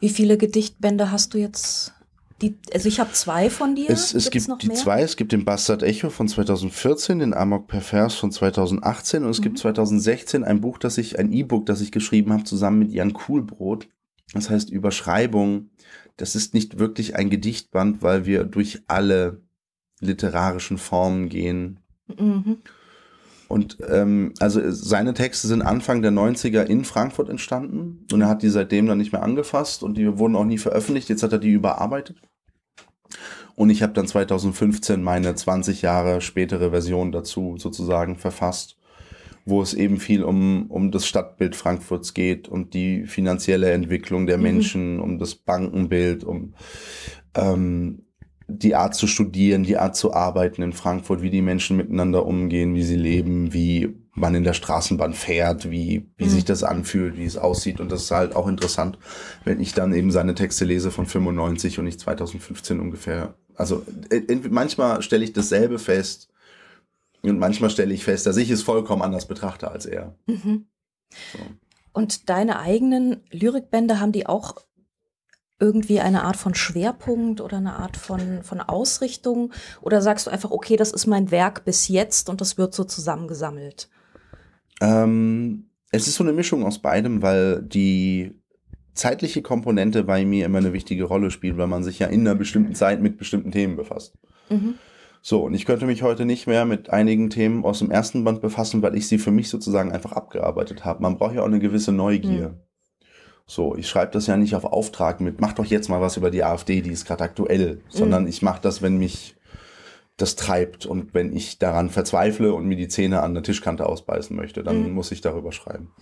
[0.00, 1.94] Wie viele Gedichtbände hast du jetzt?
[2.40, 3.90] Die, also ich habe zwei von dir.
[3.90, 8.14] Es, es gibt die zwei, es gibt den Bastard Echo von 2014, den Amok Pervers
[8.14, 9.42] von 2018 und es Mhm.
[9.42, 13.12] gibt 2016 ein Buch, das ich, ein E-Book, das ich geschrieben habe, zusammen mit Jan
[13.12, 13.88] Kuhlbrot.
[14.34, 15.70] Das heißt Überschreibung.
[16.16, 19.40] Das ist nicht wirklich ein Gedichtband, weil wir durch alle
[20.00, 21.80] literarischen Formen gehen.
[22.06, 22.58] Mhm.
[23.48, 28.42] Und ähm, also seine Texte sind Anfang der 90er in Frankfurt entstanden und er hat
[28.42, 31.08] die seitdem dann nicht mehr angefasst und die wurden auch nie veröffentlicht.
[31.08, 32.20] Jetzt hat er die überarbeitet.
[33.54, 38.76] Und ich habe dann 2015 meine 20 Jahre spätere Version dazu sozusagen verfasst,
[39.46, 44.36] wo es eben viel um, um das Stadtbild Frankfurts geht, um die finanzielle Entwicklung der
[44.36, 44.42] Mhm.
[44.42, 46.54] Menschen, um das Bankenbild, um
[47.34, 48.04] ähm,
[48.50, 52.74] die Art zu studieren, die Art zu arbeiten in Frankfurt, wie die Menschen miteinander umgehen,
[52.74, 56.30] wie sie leben, wie man in der Straßenbahn fährt, wie, wie Mhm.
[56.30, 57.78] sich das anfühlt, wie es aussieht.
[57.78, 58.98] Und das ist halt auch interessant,
[59.44, 63.34] wenn ich dann eben seine Texte lese von 95 und nicht 2015 ungefähr.
[63.54, 66.30] Also äh, manchmal stelle ich dasselbe fest
[67.22, 70.14] und manchmal stelle ich fest, dass ich es vollkommen anders betrachte als er.
[70.26, 70.66] Mhm.
[71.32, 71.38] So.
[71.92, 74.56] Und deine eigenen Lyrikbände haben die auch
[75.60, 79.52] irgendwie eine Art von Schwerpunkt oder eine Art von, von Ausrichtung?
[79.80, 82.84] Oder sagst du einfach, okay, das ist mein Werk bis jetzt und das wird so
[82.84, 83.88] zusammengesammelt?
[84.80, 88.40] Ähm, es ist so eine Mischung aus beidem, weil die
[88.94, 92.34] zeitliche Komponente bei mir immer eine wichtige Rolle spielt, weil man sich ja in einer
[92.34, 94.14] bestimmten Zeit mit bestimmten Themen befasst.
[94.50, 94.74] Mhm.
[95.22, 98.40] So, und ich könnte mich heute nicht mehr mit einigen Themen aus dem ersten Band
[98.40, 101.02] befassen, weil ich sie für mich sozusagen einfach abgearbeitet habe.
[101.02, 102.60] Man braucht ja auch eine gewisse Neugier.
[103.50, 106.30] So, ich schreibe das ja nicht auf Auftrag mit, mach doch jetzt mal was über
[106.30, 109.36] die AfD, die ist gerade aktuell, sondern ich mache das, wenn mich
[110.18, 114.36] das treibt und wenn ich daran verzweifle und mir die Zähne an der Tischkante ausbeißen
[114.36, 114.92] möchte, dann Mhm.
[114.92, 115.92] muss ich darüber schreiben.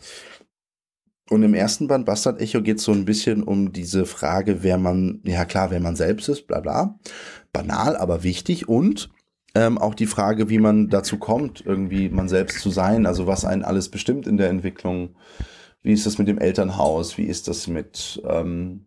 [1.31, 4.79] Und im ersten Band Bastard Echo geht es so ein bisschen um diese Frage, wer
[4.79, 6.99] man, ja klar, wer man selbst ist, bla bla.
[7.53, 8.69] Banal, aber wichtig.
[8.69, 9.11] Und
[9.55, 13.45] ähm, auch die Frage, wie man dazu kommt, irgendwie man selbst zu sein, also was
[13.45, 15.15] einen alles bestimmt in der Entwicklung.
[15.83, 17.17] Wie ist das mit dem Elternhaus?
[17.17, 18.87] Wie ist das mit ähm,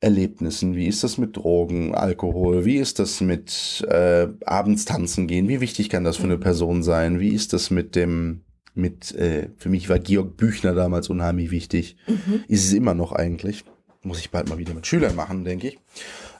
[0.00, 0.74] Erlebnissen?
[0.74, 2.64] Wie ist das mit Drogen, Alkohol?
[2.64, 5.48] Wie ist das mit äh, abends tanzen gehen?
[5.48, 7.20] Wie wichtig kann das für eine Person sein?
[7.20, 8.42] Wie ist das mit dem,
[8.74, 11.96] mit, äh, für mich war Georg Büchner damals unheimlich wichtig.
[12.06, 12.44] Mhm.
[12.48, 13.64] Ist es immer noch eigentlich.
[14.02, 15.78] Muss ich bald mal wieder mit Schülern machen, denke ich.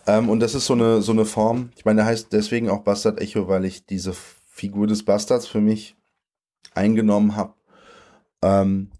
[0.06, 2.82] Ähm, und das ist so eine, so eine Form, ich meine, der heißt deswegen auch
[2.82, 4.12] Bastard Echo, weil ich diese
[4.50, 5.96] Figur des Bastards für mich
[6.74, 7.54] eingenommen habe.
[8.42, 8.90] Ähm,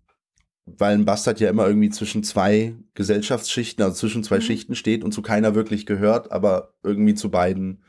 [0.65, 4.43] weil ein Bastard ja immer irgendwie zwischen zwei Gesellschaftsschichten, also zwischen zwei Mhm.
[4.43, 7.83] Schichten steht und zu keiner wirklich gehört, aber irgendwie zu beiden.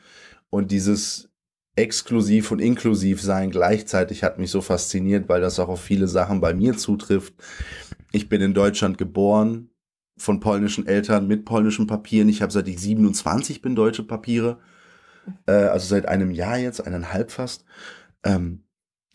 [0.49, 1.29] Und dieses
[1.75, 6.41] exklusiv und inklusiv sein gleichzeitig hat mich so fasziniert, weil das auch auf viele Sachen
[6.41, 7.33] bei mir zutrifft.
[8.11, 9.69] Ich bin in Deutschland geboren,
[10.17, 12.29] von polnischen Eltern mit polnischen Papieren.
[12.29, 14.59] Ich habe seit ich 27 bin deutsche Papiere,
[15.47, 17.65] äh, also seit einem Jahr jetzt, eineinhalb fast.
[18.23, 18.63] Ähm,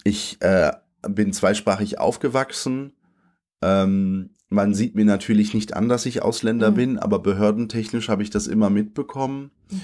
[0.04, 2.92] ich äh, bin zweisprachig aufgewachsen.
[3.62, 6.74] Ähm, man sieht mir natürlich nicht an, dass ich Ausländer Mhm.
[6.74, 9.50] bin, aber behördentechnisch habe ich das immer mitbekommen.
[9.70, 9.80] Mhm.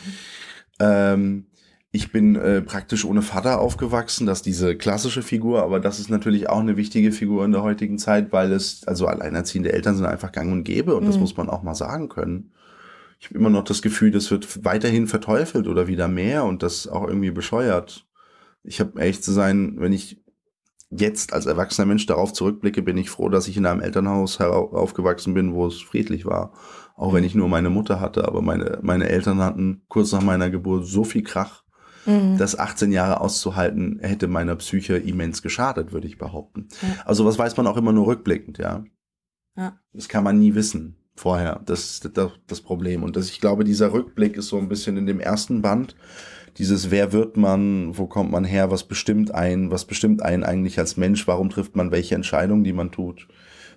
[0.81, 1.47] Ähm,
[1.93, 6.11] ich bin äh, praktisch ohne Vater aufgewachsen, das ist diese klassische Figur, aber das ist
[6.11, 10.07] natürlich auch eine wichtige Figur in der heutigen Zeit, weil es, also alleinerziehende Eltern sind
[10.07, 11.09] einfach gang und gäbe und mhm.
[11.09, 12.51] das muss man auch mal sagen können.
[13.21, 16.89] Ich habe immer noch das Gefühl, das wird weiterhin verteufelt oder wieder mehr und das
[16.89, 18.07] auch irgendwie bescheuert.
[18.65, 20.24] Ich habe ehrlich zu sein, wenn ich
[20.97, 25.35] jetzt als erwachsener Mensch darauf zurückblicke, bin ich froh, dass ich in einem Elternhaus aufgewachsen
[25.35, 26.53] bin, wo es friedlich war.
[26.97, 30.51] Auch wenn ich nur meine Mutter hatte, aber meine, meine Eltern hatten kurz nach meiner
[30.51, 31.65] Geburt so viel Krach,
[32.07, 32.39] Mhm.
[32.39, 36.69] Das 18 Jahre auszuhalten, hätte meiner Psyche immens geschadet, würde ich behaupten.
[36.83, 37.03] Ja.
[37.05, 38.85] Also was weiß man auch immer nur rückblickend, ja.
[39.57, 39.79] ja.
[39.93, 41.63] Das kann man nie wissen vorher.
[41.65, 43.03] Das ist das, das Problem.
[43.03, 45.97] Und das, ich glaube, dieser Rückblick ist so ein bisschen in dem ersten Band.
[46.59, 50.79] Dieses, wer wird man, wo kommt man her, was bestimmt einen, was bestimmt einen eigentlich
[50.79, 53.29] als Mensch, warum trifft man welche Entscheidungen, die man tut,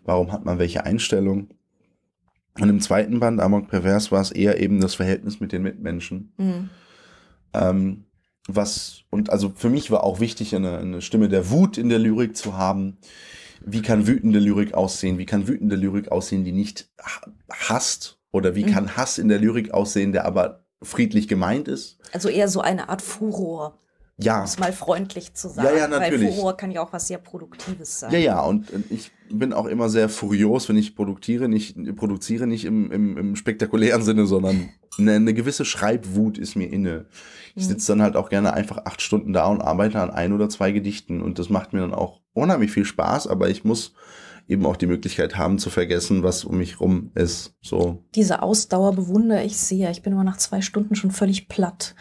[0.06, 1.50] warum hat man welche Einstellung.
[2.60, 6.34] Und im zweiten Band, Amok Pervers, war es eher eben das Verhältnis mit den Mitmenschen.
[6.38, 6.70] Mhm.
[7.54, 8.06] Ähm,
[8.48, 12.00] was, und also für mich war auch wichtig, eine, eine Stimme der Wut in der
[12.00, 12.98] Lyrik zu haben.
[13.66, 15.18] Wie kann wütende Lyrik aussehen?
[15.18, 16.90] Wie kann wütende Lyrik aussehen, die nicht
[17.52, 18.20] hasst?
[18.32, 18.72] Oder wie mhm.
[18.72, 21.98] kann Hass in der Lyrik aussehen, der aber friedlich gemeint ist?
[22.14, 23.80] Also eher so eine Art Furor.
[24.20, 24.40] Ja.
[24.40, 25.68] Um es mal freundlich zu sagen.
[25.68, 26.22] Ja, ja, natürlich.
[26.30, 28.12] Weil Furor kann ja auch was sehr Produktives sein.
[28.12, 32.66] Ja, ja, und ich bin auch immer sehr furios, wenn ich produziere, nicht, produziere nicht
[32.66, 37.06] im, im, im spektakulären Sinne, sondern eine, eine gewisse Schreibwut ist mir inne.
[37.56, 37.70] Ich mhm.
[37.70, 40.72] sitze dann halt auch gerne einfach acht Stunden da und arbeite an ein oder zwei
[40.72, 43.94] Gedichten und das macht mir dann auch unheimlich viel Spaß, aber ich muss
[44.48, 47.56] eben auch die Möglichkeit haben zu vergessen, was um mich rum ist.
[47.62, 48.04] So.
[48.16, 49.92] Diese Ausdauer bewundere ich sehr.
[49.92, 51.96] Ich bin immer nach zwei Stunden schon völlig platt.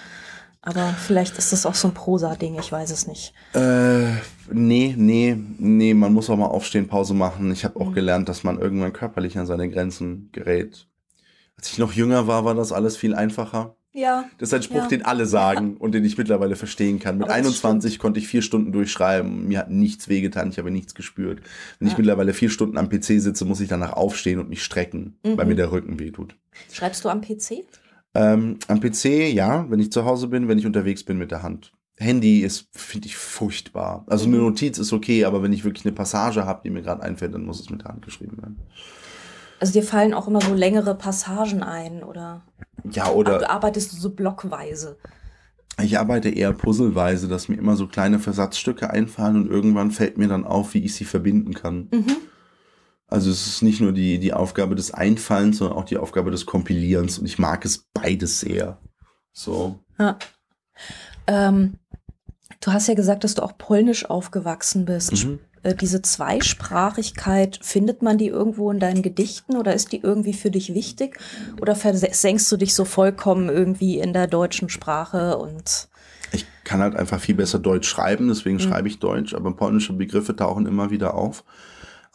[0.63, 3.33] Aber vielleicht ist das auch so ein Prosa-Ding, ich weiß es nicht.
[3.55, 4.17] Äh,
[4.51, 7.53] nee, nee, nee, man muss auch mal aufstehen, Pause machen.
[7.53, 7.95] Ich habe auch mhm.
[7.95, 10.89] gelernt, dass man irgendwann körperlich an seine Grenzen gerät.
[11.57, 13.76] Als ich noch jünger war, war das alles viel einfacher.
[13.97, 14.29] Ja.
[14.37, 14.89] Das ist ein Spruch, ja.
[14.89, 15.77] den alle sagen ja.
[15.79, 17.17] und den ich mittlerweile verstehen kann.
[17.17, 19.49] Mit 21 konnte ich vier Stunden durchschreiben.
[19.49, 21.41] Mir hat nichts wehgetan, ich habe nichts gespürt.
[21.79, 21.93] Wenn ja.
[21.93, 25.39] ich mittlerweile vier Stunden am PC sitze, muss ich danach aufstehen und mich strecken, mhm.
[25.39, 26.37] weil mir der Rücken wehtut.
[26.71, 27.65] Schreibst du am PC?
[28.15, 31.43] Ähm, am PC, ja, wenn ich zu Hause bin, wenn ich unterwegs bin mit der
[31.43, 31.73] Hand.
[31.99, 34.05] Handy ist, finde ich, furchtbar.
[34.09, 34.43] Also eine mhm.
[34.43, 37.47] Notiz ist okay, aber wenn ich wirklich eine Passage habe, die mir gerade einfällt, dann
[37.47, 38.59] muss es mit der Hand geschrieben werden.
[39.59, 42.43] Also dir fallen auch immer so längere Passagen ein, oder?
[42.91, 43.39] Ja, oder.
[43.39, 44.99] Du arbeitest du so blockweise?
[45.83, 50.29] Ich arbeite eher puzzleweise, dass mir immer so kleine Versatzstücke einfallen und irgendwann fällt mir
[50.29, 51.89] dann auf, wie ich sie verbinden kann.
[51.93, 52.17] Mhm.
[53.09, 56.47] Also es ist nicht nur die, die Aufgabe des Einfallens, sondern auch die Aufgabe des
[56.47, 57.19] Kompilierens.
[57.19, 58.79] Und ich mag es beides sehr.
[59.33, 59.79] So.
[59.99, 60.19] Ja.
[61.27, 61.75] Ähm,
[62.61, 65.25] du hast ja gesagt, dass du auch polnisch aufgewachsen bist.
[65.25, 65.39] Mhm.
[65.67, 70.51] Äh, diese Zweisprachigkeit, findet man die irgendwo in deinen Gedichten oder ist die irgendwie für
[70.51, 71.19] dich wichtig?
[71.61, 75.89] Oder versenkst du dich so vollkommen irgendwie in der deutschen Sprache und
[76.33, 78.61] ich kann halt einfach viel besser Deutsch schreiben, deswegen mhm.
[78.61, 81.45] schreibe ich Deutsch, aber polnische Begriffe tauchen immer wieder auf.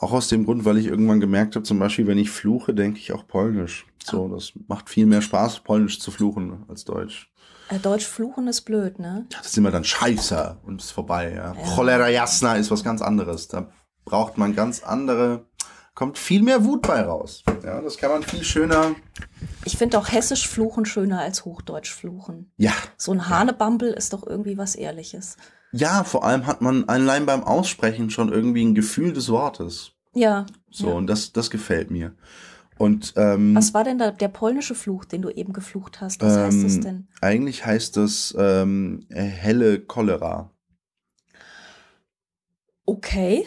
[0.01, 2.97] Auch aus dem Grund, weil ich irgendwann gemerkt habe, zum Beispiel, wenn ich fluche, denke
[2.97, 3.85] ich auch Polnisch.
[4.03, 7.31] So, das macht viel mehr Spaß, Polnisch zu fluchen als Deutsch.
[7.69, 9.27] Äh, Deutsch fluchen ist blöd, ne?
[9.31, 11.53] Ja, das ist immer dann Scheiße und ist vorbei, ja.
[11.53, 11.75] ja.
[11.75, 13.47] Cholera jasna ist was ganz anderes.
[13.47, 13.69] Da
[14.03, 15.45] braucht man ganz andere,
[15.93, 17.43] kommt viel mehr Wut bei raus.
[17.63, 18.95] Ja, das kann man viel schöner.
[19.65, 22.51] Ich finde auch hessisch fluchen schöner als hochdeutsch fluchen.
[22.57, 22.73] Ja.
[22.97, 23.97] So ein Hanebambel ja.
[23.97, 25.37] ist doch irgendwie was Ehrliches.
[25.71, 29.93] Ja, vor allem hat man allein beim Aussprechen schon irgendwie ein Gefühl des Wortes.
[30.13, 30.45] Ja.
[30.69, 30.93] So, ja.
[30.93, 32.13] und das, das gefällt mir.
[32.77, 36.21] Und, ähm, Was war denn da der polnische Fluch, den du eben geflucht hast?
[36.21, 37.07] Was ähm, heißt das denn?
[37.21, 40.51] Eigentlich heißt das ähm, helle Cholera.
[42.85, 43.45] Okay.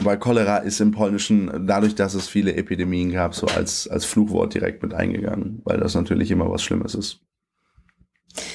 [0.00, 4.54] Weil Cholera ist im Polnischen, dadurch, dass es viele Epidemien gab, so als, als Fluchwort
[4.54, 7.20] direkt mit eingegangen, weil das natürlich immer was Schlimmes ist.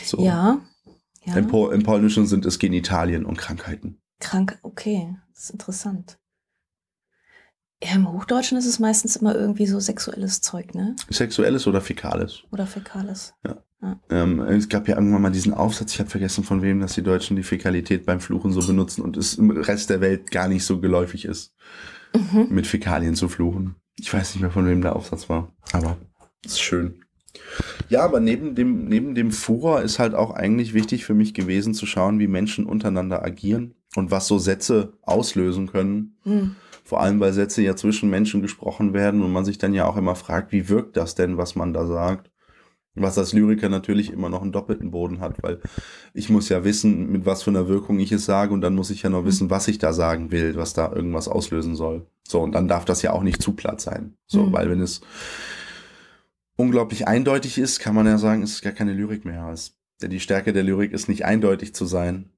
[0.03, 0.23] So.
[0.23, 0.61] Ja.
[1.25, 1.35] Ja.
[1.35, 3.99] Im, Im Polnischen sind es Genitalien und Krankheiten.
[4.19, 5.15] Krank, okay.
[5.33, 6.17] Das ist interessant.
[7.83, 10.95] Ja, im Hochdeutschen ist es meistens immer irgendwie so sexuelles Zeug, ne?
[11.09, 12.43] Sexuelles oder Fäkales.
[12.51, 13.33] Oder Fäkales.
[13.45, 13.57] Ja.
[13.81, 13.99] ja.
[14.09, 17.03] Ähm, es gab ja irgendwann mal diesen Aufsatz, ich habe vergessen von wem, dass die
[17.03, 20.63] Deutschen die Fäkalität beim Fluchen so benutzen und es im Rest der Welt gar nicht
[20.63, 21.53] so geläufig ist,
[22.13, 22.47] mhm.
[22.49, 23.75] mit Fäkalien zu fluchen.
[23.97, 25.97] Ich weiß nicht mehr, von wem der Aufsatz war, aber
[26.45, 27.04] es ist schön.
[27.89, 31.73] Ja, aber neben dem, neben dem Furor ist halt auch eigentlich wichtig für mich gewesen
[31.73, 36.17] zu schauen, wie Menschen untereinander agieren und was so Sätze auslösen können.
[36.23, 39.87] Mhm vor allem, weil Sätze ja zwischen Menschen gesprochen werden und man sich dann ja
[39.87, 42.29] auch immer fragt, wie wirkt das denn, was man da sagt?
[42.93, 45.59] Was als Lyriker natürlich immer noch einen doppelten Boden hat, weil
[46.13, 48.91] ich muss ja wissen, mit was für einer Wirkung ich es sage und dann muss
[48.91, 49.27] ich ja noch mhm.
[49.27, 52.05] wissen, was ich da sagen will, was da irgendwas auslösen soll.
[52.25, 54.13] So, und dann darf das ja auch nicht zu platt sein.
[54.27, 54.53] So, mhm.
[54.53, 55.01] weil wenn es
[56.57, 59.49] unglaublich eindeutig ist, kann man ja sagen, es ist gar keine Lyrik mehr.
[59.49, 62.29] Es Denn die Stärke der Lyrik ist nicht eindeutig zu sein,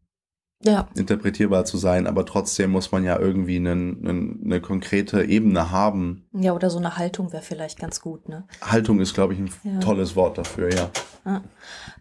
[0.63, 0.87] Ja.
[0.95, 6.27] interpretierbar zu sein, aber trotzdem muss man ja irgendwie einen, einen, eine konkrete Ebene haben.
[6.33, 8.47] Ja, oder so eine Haltung wäre vielleicht ganz gut, ne?
[8.61, 9.79] Haltung ist, glaube ich, ein Ja.
[9.79, 10.89] tolles Wort dafür, ja.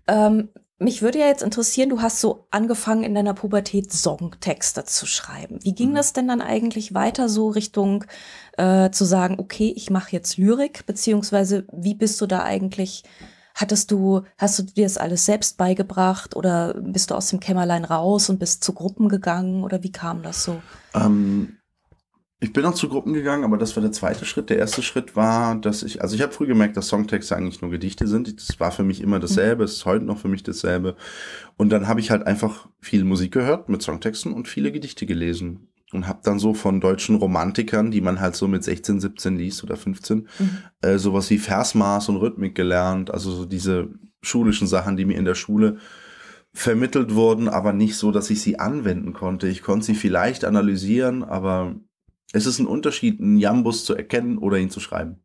[0.07, 5.07] Ähm, mich würde ja jetzt interessieren, du hast so angefangen in deiner Pubertät Songtexte zu
[5.07, 5.59] schreiben.
[5.62, 5.95] Wie ging Mhm.
[5.95, 8.05] das denn dann eigentlich weiter so Richtung
[8.59, 13.05] äh, zu sagen, okay, ich mache jetzt Lyrik, beziehungsweise wie bist du da eigentlich,
[13.55, 17.85] hattest du, hast du dir das alles selbst beigebracht oder bist du aus dem Kämmerlein
[17.87, 20.61] raus und bist zu Gruppen gegangen oder wie kam das so?
[20.95, 21.57] Ähm,
[22.38, 24.51] ich bin auch zu Gruppen gegangen, aber das war der zweite Schritt.
[24.51, 27.70] Der erste Schritt war, dass ich, also ich habe früh gemerkt, dass Songtexte eigentlich nur
[27.70, 28.37] Gedichte sind.
[28.38, 30.96] Das war für mich immer dasselbe, es ist heute noch für mich dasselbe.
[31.57, 35.68] Und dann habe ich halt einfach viel Musik gehört mit Songtexten und viele Gedichte gelesen.
[35.92, 39.62] Und habe dann so von deutschen Romantikern, die man halt so mit 16, 17 liest
[39.64, 40.51] oder 15, Mhm.
[40.83, 43.11] äh, sowas wie Versmaß und Rhythmik gelernt.
[43.11, 43.88] Also so diese
[44.20, 45.79] schulischen Sachen, die mir in der Schule
[46.53, 49.46] vermittelt wurden, aber nicht so, dass ich sie anwenden konnte.
[49.46, 51.77] Ich konnte sie vielleicht analysieren, aber
[52.37, 55.20] es ist ein Unterschied, einen Jambus zu erkennen oder ihn zu schreiben.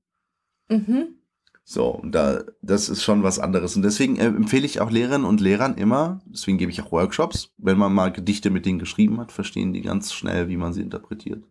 [0.69, 1.15] Mhm.
[1.63, 3.75] So, und da, das ist schon was anderes.
[3.75, 7.51] Und deswegen äh, empfehle ich auch Lehrerinnen und Lehrern immer, deswegen gebe ich auch Workshops,
[7.57, 10.81] wenn man mal Gedichte mit denen geschrieben hat, verstehen die ganz schnell, wie man sie
[10.81, 11.43] interpretiert.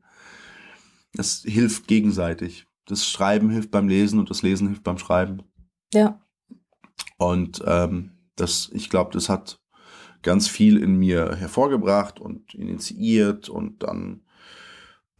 [1.12, 2.66] Das hilft gegenseitig.
[2.86, 5.42] Das Schreiben hilft beim Lesen und das Lesen hilft beim Schreiben.
[5.92, 6.20] Ja.
[7.18, 9.60] Und ähm, das, ich glaube, das hat
[10.22, 14.22] ganz viel in mir hervorgebracht und initiiert und dann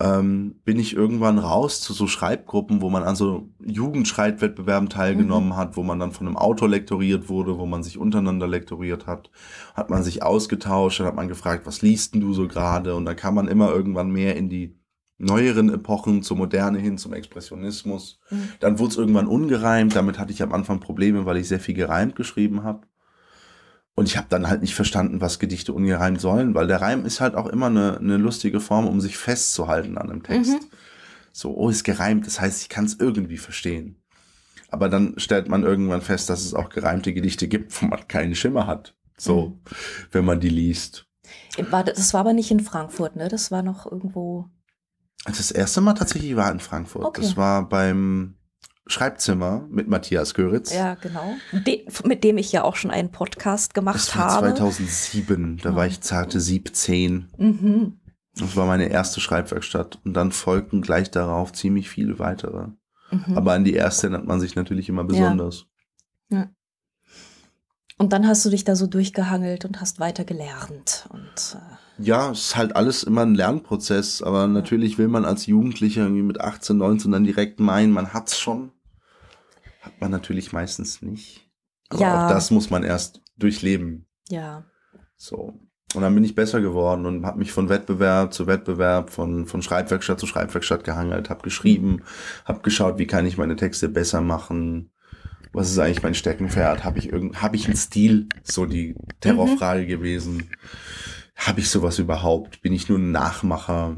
[0.00, 5.76] ähm, bin ich irgendwann raus zu so Schreibgruppen, wo man an so Jugendschreibwettbewerben teilgenommen hat,
[5.76, 9.30] wo man dann von einem Autor lektoriert wurde, wo man sich untereinander lektoriert hat,
[9.74, 12.94] hat man sich ausgetauscht, dann hat man gefragt, was liest denn du so gerade?
[12.94, 14.80] Und dann kam man immer irgendwann mehr in die
[15.18, 18.18] neueren Epochen, zur Moderne hin, zum Expressionismus.
[18.30, 18.48] Mhm.
[18.60, 19.94] Dann wurde es irgendwann ungereimt.
[19.94, 22.86] Damit hatte ich am Anfang Probleme, weil ich sehr viel gereimt geschrieben habe.
[24.00, 27.20] Und ich habe dann halt nicht verstanden, was Gedichte ungereimt sollen, weil der Reim ist
[27.20, 30.52] halt auch immer eine, eine lustige Form, um sich festzuhalten an einem Text.
[30.52, 30.60] Mhm.
[31.32, 34.02] So, oh, ist gereimt, das heißt, ich kann es irgendwie verstehen.
[34.70, 38.34] Aber dann stellt man irgendwann fest, dass es auch gereimte Gedichte gibt, wo man keinen
[38.34, 38.96] Schimmer hat.
[39.18, 39.60] So, Mhm.
[40.12, 41.04] wenn man die liest.
[41.68, 43.28] War, das war aber nicht in Frankfurt, ne?
[43.28, 44.48] Das war noch irgendwo.
[45.26, 47.04] Das erste Mal tatsächlich war in Frankfurt.
[47.04, 47.20] Okay.
[47.20, 48.36] Das war beim
[48.86, 50.72] Schreibzimmer mit Matthias Göritz.
[50.74, 51.34] Ja, genau.
[51.52, 54.54] De mit dem ich ja auch schon einen Podcast gemacht Das war habe.
[54.54, 57.28] 2007, da war ich zarte 17.
[57.36, 58.00] Mhm.
[58.36, 59.98] Das war meine erste Schreibwerkstatt.
[60.04, 62.68] Und dann folgten gleich darauf ziemlich viele weitere.
[63.10, 63.36] Mhm.
[63.36, 65.66] Aber an die erste erinnert man sich natürlich immer besonders.
[68.00, 71.06] Und dann hast du dich da so durchgehangelt und hast weiter gelernt.
[71.10, 74.22] Und äh, Ja, es ist halt alles immer ein Lernprozess.
[74.22, 78.38] Aber natürlich will man als Jugendlicher irgendwie mit 18, 19 dann direkt meinen, man hat's
[78.38, 78.72] schon.
[79.82, 81.48] Hat man natürlich meistens nicht.
[81.90, 82.24] Aber Ja.
[82.26, 84.06] auch das muss man erst durchleben.
[84.28, 84.64] ja.
[85.16, 85.54] So.
[85.92, 89.60] Und dann bin ich besser geworden und habe mich von Wettbewerb zu Wettbewerb, von, von
[89.60, 92.04] Schreibwerkstatt zu Schreibwerkstatt gehangelt, habe geschrieben,
[92.44, 94.92] habe geschaut, wie kann ich meine Texte besser machen,
[95.52, 99.86] was ist eigentlich mein Steckenpferd, habe ich irgend, habe ich einen Stil, so die Terrorfrage
[99.86, 100.50] gewesen,
[101.46, 103.96] habe ich sowas überhaupt, bin ich nur ein Nachmacher?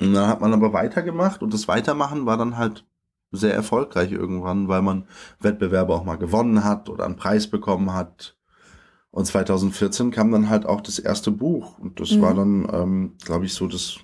[0.00, 2.84] Und dann hat man aber weitergemacht und das Weitermachen war dann halt
[3.30, 5.06] sehr erfolgreich irgendwann, weil man
[5.40, 8.36] Wettbewerbe auch mal gewonnen hat oder einen Preis bekommen hat.
[9.10, 11.78] Und 2014 kam dann halt auch das erste Buch.
[11.78, 12.20] Und das Mhm.
[12.22, 13.96] war dann, ähm, glaube ich, so das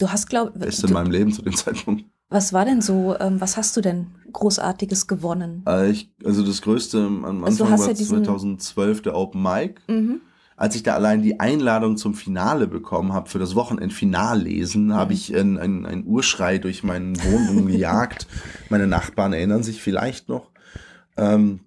[0.00, 2.04] Du hast, glaub Beste in du, meinem Leben zu dem Zeitpunkt.
[2.30, 5.62] was war denn so, ähm, was hast du denn Großartiges gewonnen?
[5.68, 9.14] Äh, ich, also das Größte am Anfang Also du hast war ja diesen- 2012 der
[9.14, 9.80] Open Mic.
[9.86, 10.20] Mhm.
[10.56, 14.94] Als ich da allein die Einladung zum Finale bekommen habe, für das Wochenendfinallesen, Mhm.
[14.94, 18.26] habe ich einen ein, Urschrei durch meinen Wohnung gejagt.
[18.70, 20.50] Meine Nachbarn erinnern sich vielleicht noch.
[21.16, 21.60] Ähm,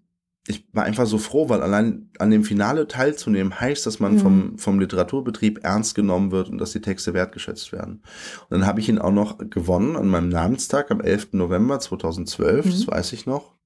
[0.49, 4.19] ich war einfach so froh, weil allein an dem Finale teilzunehmen heißt, dass man Mhm.
[4.19, 8.01] vom, vom Literaturbetrieb ernst genommen wird und dass die Texte wertgeschätzt werden.
[8.49, 11.33] Und dann habe ich ihn auch noch gewonnen an meinem Namenstag am 11.
[11.33, 12.69] November 2012, Mhm.
[12.71, 13.56] das weiß ich noch.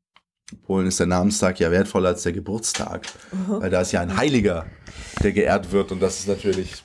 [0.51, 3.61] In Polen ist der Namenstag ja wertvoller als der Geburtstag, Mhm.
[3.61, 4.65] weil da ist ja ein Heiliger,
[5.23, 6.83] der geehrt wird und das ist natürlich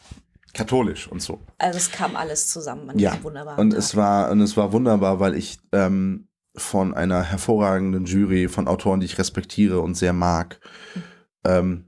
[0.55, 1.41] katholisch und so.
[1.59, 3.79] Also es kam alles zusammen an Ja, diesem wunderbaren Und Tag.
[3.79, 9.01] es war, und es war wunderbar, weil ich ähm, von einer hervorragenden Jury von Autoren,
[9.01, 10.59] die ich respektiere und sehr mag,
[11.45, 11.85] ähm,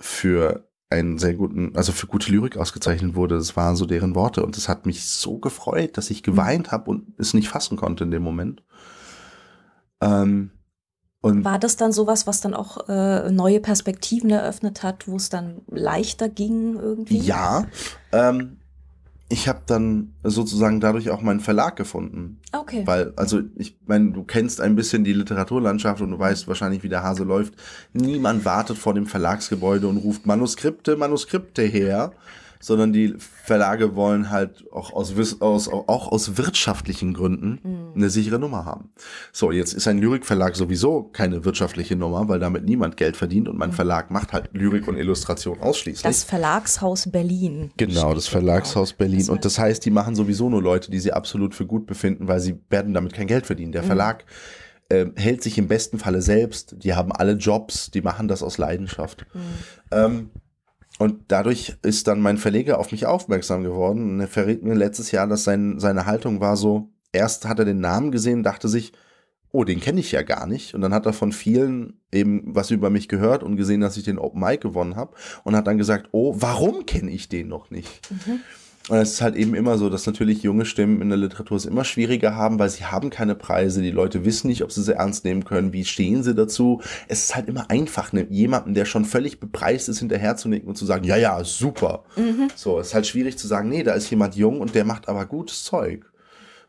[0.00, 3.36] für einen sehr guten, also für gute Lyrik ausgezeichnet wurde.
[3.36, 6.90] Das waren so deren Worte und es hat mich so gefreut, dass ich geweint habe
[6.90, 8.62] und es nicht fassen konnte in dem Moment.
[10.00, 10.50] Ähm,
[11.20, 15.28] und War das dann sowas, was dann auch äh, neue Perspektiven eröffnet hat, wo es
[15.28, 17.18] dann leichter ging irgendwie?
[17.18, 17.66] Ja,
[18.12, 18.58] ähm,
[19.28, 22.40] ich habe dann sozusagen dadurch auch meinen Verlag gefunden.
[22.52, 22.86] Okay.
[22.86, 26.88] Weil, also ich meine, du kennst ein bisschen die Literaturlandschaft und du weißt wahrscheinlich, wie
[26.88, 27.54] der Hase läuft.
[27.92, 32.12] Niemand wartet vor dem Verlagsgebäude und ruft Manuskripte, Manuskripte her,
[32.60, 37.92] sondern die Verlage wollen halt auch aus, aus, auch aus wirtschaftlichen Gründen mhm.
[37.94, 38.90] eine sichere Nummer haben.
[39.32, 43.58] So, jetzt ist ein Lyrikverlag sowieso keine wirtschaftliche Nummer, weil damit niemand Geld verdient und
[43.58, 43.74] mein mhm.
[43.74, 46.02] Verlag macht halt Lyrik und Illustration ausschließlich.
[46.02, 47.70] Das Verlagshaus Berlin.
[47.76, 48.98] Genau, das Verlagshaus genau.
[48.98, 49.18] Berlin.
[49.18, 52.28] Das und das heißt, die machen sowieso nur Leute, die sie absolut für gut befinden,
[52.28, 53.72] weil sie werden damit kein Geld verdienen.
[53.72, 53.86] Der mhm.
[53.86, 54.24] Verlag
[54.88, 58.58] äh, hält sich im besten Falle selbst, die haben alle Jobs, die machen das aus
[58.58, 59.26] Leidenschaft.
[59.34, 59.40] Mhm.
[59.90, 60.30] Ähm,
[60.98, 64.10] und dadurch ist dann mein Verleger auf mich aufmerksam geworden.
[64.10, 67.64] Und er verriet mir letztes Jahr, dass sein, seine Haltung war so, erst hat er
[67.64, 68.92] den Namen gesehen, dachte sich,
[69.52, 70.74] oh, den kenne ich ja gar nicht.
[70.74, 74.02] Und dann hat er von vielen eben was über mich gehört und gesehen, dass ich
[74.02, 75.14] den Open Mic gewonnen habe.
[75.44, 78.10] Und hat dann gesagt, oh, warum kenne ich den noch nicht?
[78.10, 78.40] Mhm.
[78.88, 81.66] Und es ist halt eben immer so, dass natürlich junge Stimmen in der Literatur es
[81.66, 83.82] immer schwieriger haben, weil sie haben keine Preise.
[83.82, 85.72] Die Leute wissen nicht, ob sie sie ernst nehmen können.
[85.74, 86.80] Wie stehen sie dazu?
[87.06, 90.86] Es ist halt immer einfach, ne, jemanden, der schon völlig bepreist ist, hinterherzunicken und zu
[90.86, 92.04] sagen, ja, ja, super.
[92.16, 92.48] Mhm.
[92.54, 95.08] So, es ist halt schwierig zu sagen, nee, da ist jemand jung und der macht
[95.08, 96.10] aber gutes Zeug.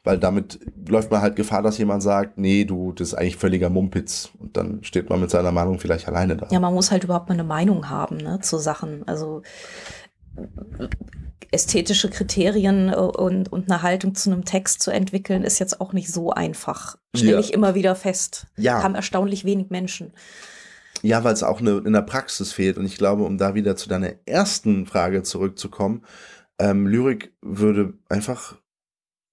[0.03, 3.69] Weil damit läuft man halt Gefahr, dass jemand sagt, nee, du, das ist eigentlich völliger
[3.69, 4.29] Mumpitz.
[4.39, 6.47] Und dann steht man mit seiner Meinung vielleicht alleine da.
[6.51, 9.07] Ja, man muss halt überhaupt mal eine Meinung haben, ne, zu Sachen.
[9.07, 9.41] Also,
[11.51, 15.93] ästhetische Kriterien äh, und, und eine Haltung zu einem Text zu entwickeln, ist jetzt auch
[15.93, 16.97] nicht so einfach.
[17.15, 17.39] Stelle ja.
[17.39, 18.47] ich immer wieder fest.
[18.57, 18.83] Ja.
[18.83, 20.13] Haben erstaunlich wenig Menschen.
[21.01, 22.77] Ja, weil es auch eine, in der Praxis fehlt.
[22.77, 26.03] Und ich glaube, um da wieder zu deiner ersten Frage zurückzukommen,
[26.59, 28.57] ähm, Lyrik würde einfach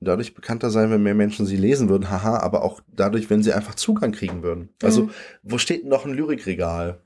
[0.00, 3.52] dadurch bekannter sein, wenn mehr Menschen sie lesen würden, haha, aber auch dadurch, wenn sie
[3.52, 4.68] einfach Zugang kriegen würden.
[4.82, 5.10] Also, mhm.
[5.42, 7.02] wo steht denn noch ein Lyrikregal?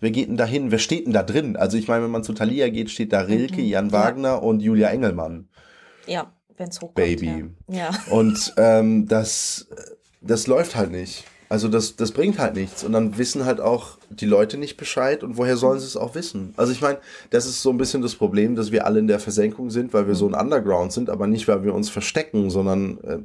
[0.00, 0.70] Wer geht denn da hin?
[0.70, 1.56] Wer steht denn da drin?
[1.56, 3.68] Also ich meine, wenn man zu Thalia geht, steht da Rilke, mhm.
[3.68, 4.34] Jan Wagner ja.
[4.36, 5.48] und Julia Engelmann.
[6.06, 6.94] Ja, wenn es hochkommt.
[6.94, 7.46] Baby.
[7.68, 7.90] Ja.
[7.90, 7.90] ja.
[8.10, 9.68] Und ähm, das,
[10.20, 11.24] das läuft halt nicht.
[11.52, 12.82] Also das, das bringt halt nichts.
[12.82, 16.14] Und dann wissen halt auch die Leute nicht Bescheid und woher sollen sie es auch
[16.14, 16.54] wissen?
[16.56, 16.98] Also ich meine,
[17.28, 20.06] das ist so ein bisschen das Problem, dass wir alle in der Versenkung sind, weil
[20.06, 23.18] wir so ein Underground sind, aber nicht, weil wir uns verstecken, sondern äh,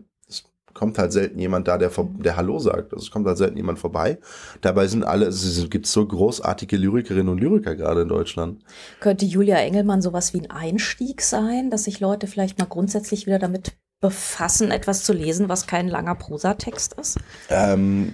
[0.77, 2.93] kommt halt selten jemand da, der, der Hallo sagt.
[2.93, 4.19] Also es kommt halt selten jemand vorbei.
[4.61, 8.63] Dabei sind alle, es gibt so großartige Lyrikerinnen und Lyriker gerade in Deutschland.
[8.99, 13.39] Könnte Julia Engelmann sowas wie ein Einstieg sein, dass sich Leute vielleicht mal grundsätzlich wieder
[13.39, 17.17] damit befassen, etwas zu lesen, was kein langer Prosatext ist?
[17.49, 18.13] Ähm,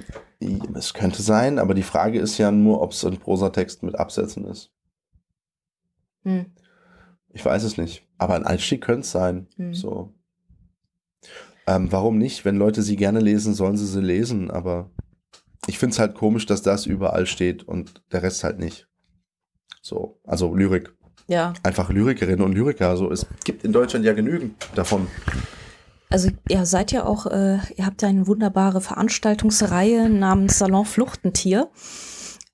[0.73, 4.45] es könnte sein, aber die Frage ist ja nur, ob es ein Prosatext mit Absätzen
[4.45, 4.71] ist.
[6.23, 6.45] Hm.
[7.33, 8.07] Ich weiß es nicht.
[8.17, 9.47] Aber ein Einstieg könnte es sein.
[9.57, 9.73] Hm.
[9.73, 10.13] So.
[11.67, 12.45] Ähm, warum nicht?
[12.45, 14.91] Wenn Leute sie gerne lesen, sollen sie sie lesen, aber
[15.67, 18.87] ich finde es halt komisch, dass das überall steht und der Rest halt nicht.
[19.81, 20.93] So, also Lyrik.
[21.27, 21.53] Ja.
[21.63, 22.97] Einfach Lyrikerinnen und Lyriker.
[22.97, 25.07] So, es gibt in Deutschland ja genügend davon.
[26.09, 31.69] Also ihr seid ja auch, äh, ihr habt ja eine wunderbare Veranstaltungsreihe namens Salon Fluchtentier.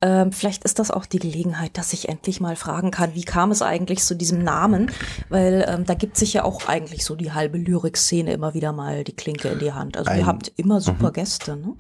[0.02, 3.52] Ähm, vielleicht ist das auch die Gelegenheit, dass ich endlich mal fragen kann, wie kam
[3.52, 4.92] es eigentlich zu diesem Namen?
[5.28, 9.04] Weil ähm, da gibt sich ja auch eigentlich so die halbe Lyrikszene immer wieder mal
[9.04, 9.98] die Klinke in die Hand.
[9.98, 11.14] Also Ein, ihr habt immer super mhm.
[11.14, 11.76] Gäste, ne?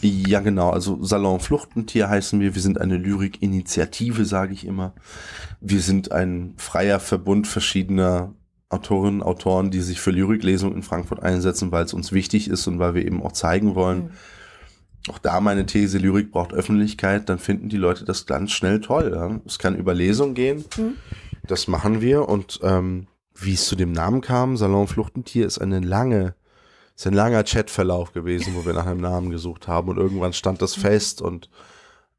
[0.00, 0.70] Ja, genau.
[0.70, 2.54] Also Salon Fluchtentier heißen wir.
[2.54, 4.94] Wir sind eine Lyrik-Initiative, sage ich immer.
[5.60, 8.34] Wir sind ein freier Verbund verschiedener
[8.70, 12.78] Autorinnen, Autoren, die sich für Lyriklesung in Frankfurt einsetzen, weil es uns wichtig ist und
[12.78, 14.10] weil wir eben auch zeigen wollen, mhm
[15.08, 19.12] auch da meine These, Lyrik braucht Öffentlichkeit, dann finden die Leute das ganz schnell toll.
[19.14, 19.40] Ja?
[19.46, 20.94] Es kann über Lesung gehen, mhm.
[21.46, 25.80] das machen wir und ähm, wie es zu dem Namen kam, Salon Fluchtentier ist eine
[25.80, 26.34] lange,
[26.96, 30.62] ist ein langer Chatverlauf gewesen, wo wir nach einem Namen gesucht haben und irgendwann stand
[30.62, 30.82] das mhm.
[30.82, 31.50] fest und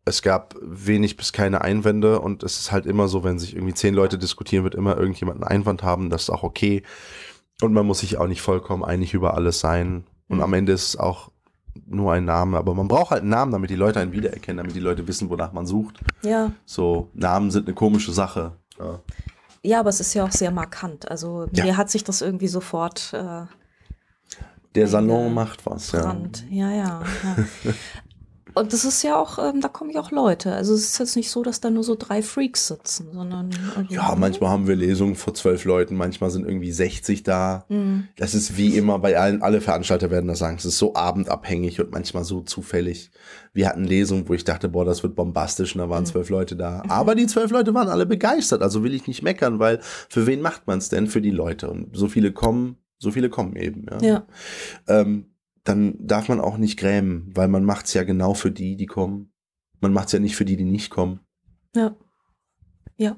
[0.08, 3.74] es gab wenig bis keine Einwände und es ist halt immer so, wenn sich irgendwie
[3.74, 6.84] zehn Leute diskutieren, wird immer irgendjemand einen Einwand haben, das ist auch okay.
[7.62, 10.04] Und man muss sich auch nicht vollkommen einig über alles sein.
[10.28, 10.44] Und mhm.
[10.44, 11.32] am Ende ist es auch
[11.86, 14.76] nur ein Name, aber man braucht halt einen Namen, damit die Leute einen wiedererkennen, damit
[14.76, 16.00] die Leute wissen, wonach man sucht.
[16.24, 16.52] Ja.
[16.66, 18.54] So, Namen sind eine komische Sache.
[18.80, 19.00] Ja,
[19.64, 21.10] ja aber es ist ja auch sehr markant.
[21.10, 21.66] Also ja.
[21.66, 23.14] mir hat sich das irgendwie sofort.
[23.14, 23.46] Äh,
[24.74, 26.16] der Salon macht was, ja.
[26.50, 27.04] Ja, ja.
[27.24, 27.74] ja.
[28.56, 30.53] Und das ist ja auch, ähm, da kommen ja auch Leute.
[30.53, 33.49] Also es ist jetzt nicht so, dass da nur so drei Freaks sitzen, sondern.
[33.76, 37.66] Also ja, manchmal haben wir Lesungen vor zwölf Leuten, manchmal sind irgendwie 60 da.
[37.68, 38.08] Mhm.
[38.16, 40.56] Das ist wie immer bei allen, alle Veranstalter werden das sagen.
[40.58, 43.12] Es ist so abendabhängig und manchmal so zufällig.
[43.51, 46.08] Wir hatten Lesungen, wo ich dachte, boah, das wird bombastisch und da waren mhm.
[46.08, 46.82] zwölf Leute da.
[46.88, 48.62] Aber die zwölf Leute waren alle begeistert.
[48.62, 51.08] Also will ich nicht meckern, weil für wen macht man es denn?
[51.08, 51.70] Für die Leute.
[51.70, 53.86] Und so viele kommen, so viele kommen eben.
[53.91, 54.08] Ja.
[54.08, 54.28] ja.
[54.88, 55.26] Ähm,
[55.66, 59.34] dann darf man auch nicht grämen, weil man macht's ja genau für die, die kommen.
[59.82, 61.20] Man macht's ja nicht für die, die nicht kommen.
[61.76, 61.95] Ja.
[62.97, 63.18] Ja.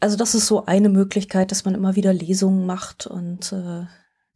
[0.00, 3.84] Also das ist so eine Möglichkeit, dass man immer wieder Lesungen macht und äh,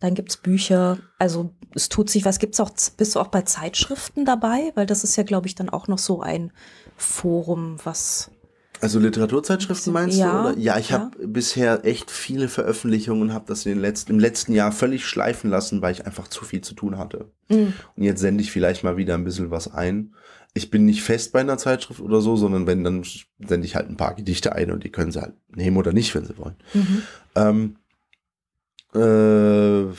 [0.01, 0.99] dann gibt's Bücher.
[1.18, 2.38] Also es tut sich was.
[2.38, 4.72] Gibt's auch, bist du auch bei Zeitschriften dabei?
[4.74, 6.53] Weil das ist ja, glaube ich, dann auch noch so ein
[6.96, 8.30] Forum, was
[8.81, 10.49] Also Literaturzeitschriften meinst Ja, du?
[10.51, 10.59] Oder?
[10.59, 11.01] Ja, ich ja.
[11.01, 15.07] habe bisher echt viele Veröffentlichungen und habe das in den letzten, im letzten Jahr völlig
[15.07, 17.31] schleifen lassen, weil ich einfach zu viel zu tun hatte.
[17.49, 17.72] Mhm.
[17.97, 20.14] Und jetzt sende ich vielleicht mal wieder ein bisschen was ein.
[20.55, 23.05] Ich bin nicht fest bei einer Zeitschrift oder so, sondern wenn, dann
[23.39, 26.14] sende ich halt ein paar Gedichte ein und die können sie halt nehmen oder nicht,
[26.14, 26.57] wenn sie wollen.
[26.74, 27.03] Mhm.
[27.35, 27.76] Ähm,
[28.95, 29.93] äh,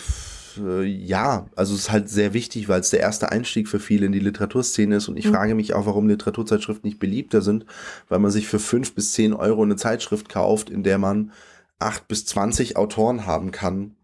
[0.60, 4.06] äh, ja, also es ist halt sehr wichtig, weil es der erste Einstieg für viele
[4.06, 5.08] in die Literaturszene ist.
[5.08, 5.32] Und ich Mhm.
[5.32, 7.66] frage mich auch, warum Literaturzeitschriften nicht beliebter sind,
[8.08, 11.32] weil man sich für fünf bis zehn Euro eine Zeitschrift kauft, in der man
[11.80, 13.96] acht bis zwanzig Autoren haben kann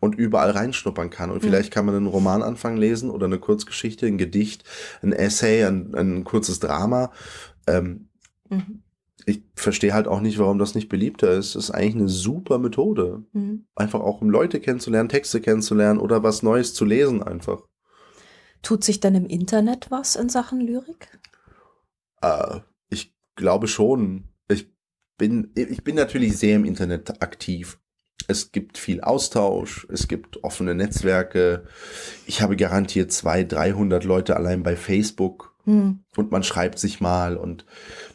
[0.00, 1.30] und überall reinschnuppern kann.
[1.30, 1.46] Und Mhm.
[1.46, 4.64] vielleicht kann man einen Romananfang lesen oder eine Kurzgeschichte, ein Gedicht,
[5.02, 7.10] ein Essay, ein, ein kurzes Drama.
[7.66, 8.08] Ähm,
[8.50, 8.83] Mhm.
[9.26, 11.54] Ich verstehe halt auch nicht, warum das nicht beliebter ist.
[11.54, 13.66] Es ist eigentlich eine super Methode Mhm.
[13.74, 17.62] einfach auch um Leute kennenzulernen, Texte kennenzulernen oder was Neues zu lesen einfach.
[18.62, 21.08] Tut sich denn im Internet was in Sachen Lyrik?
[22.22, 24.28] Äh, ich glaube schon.
[24.48, 24.72] Ich
[25.18, 27.78] bin, ich bin natürlich sehr im Internet aktiv.
[28.26, 31.66] Es gibt viel Austausch, es gibt offene Netzwerke.
[32.26, 36.00] Ich habe garantiert 200, 300 Leute allein bei Facebook Hm.
[36.16, 37.64] und man schreibt sich mal und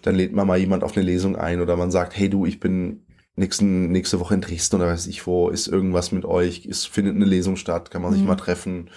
[0.03, 2.59] dann lädt man mal jemand auf eine Lesung ein oder man sagt, hey du, ich
[2.59, 6.85] bin nächsten, nächste Woche in Dresden oder weiß ich wo, ist irgendwas mit euch, es
[6.85, 8.27] findet eine Lesung statt, kann man sich Mhm.
[8.27, 8.89] mal treffen.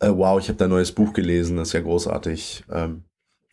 [0.00, 2.64] Äh, wow, ich habe da ein neues Buch gelesen, das ist ja großartig.
[2.72, 3.04] Ähm,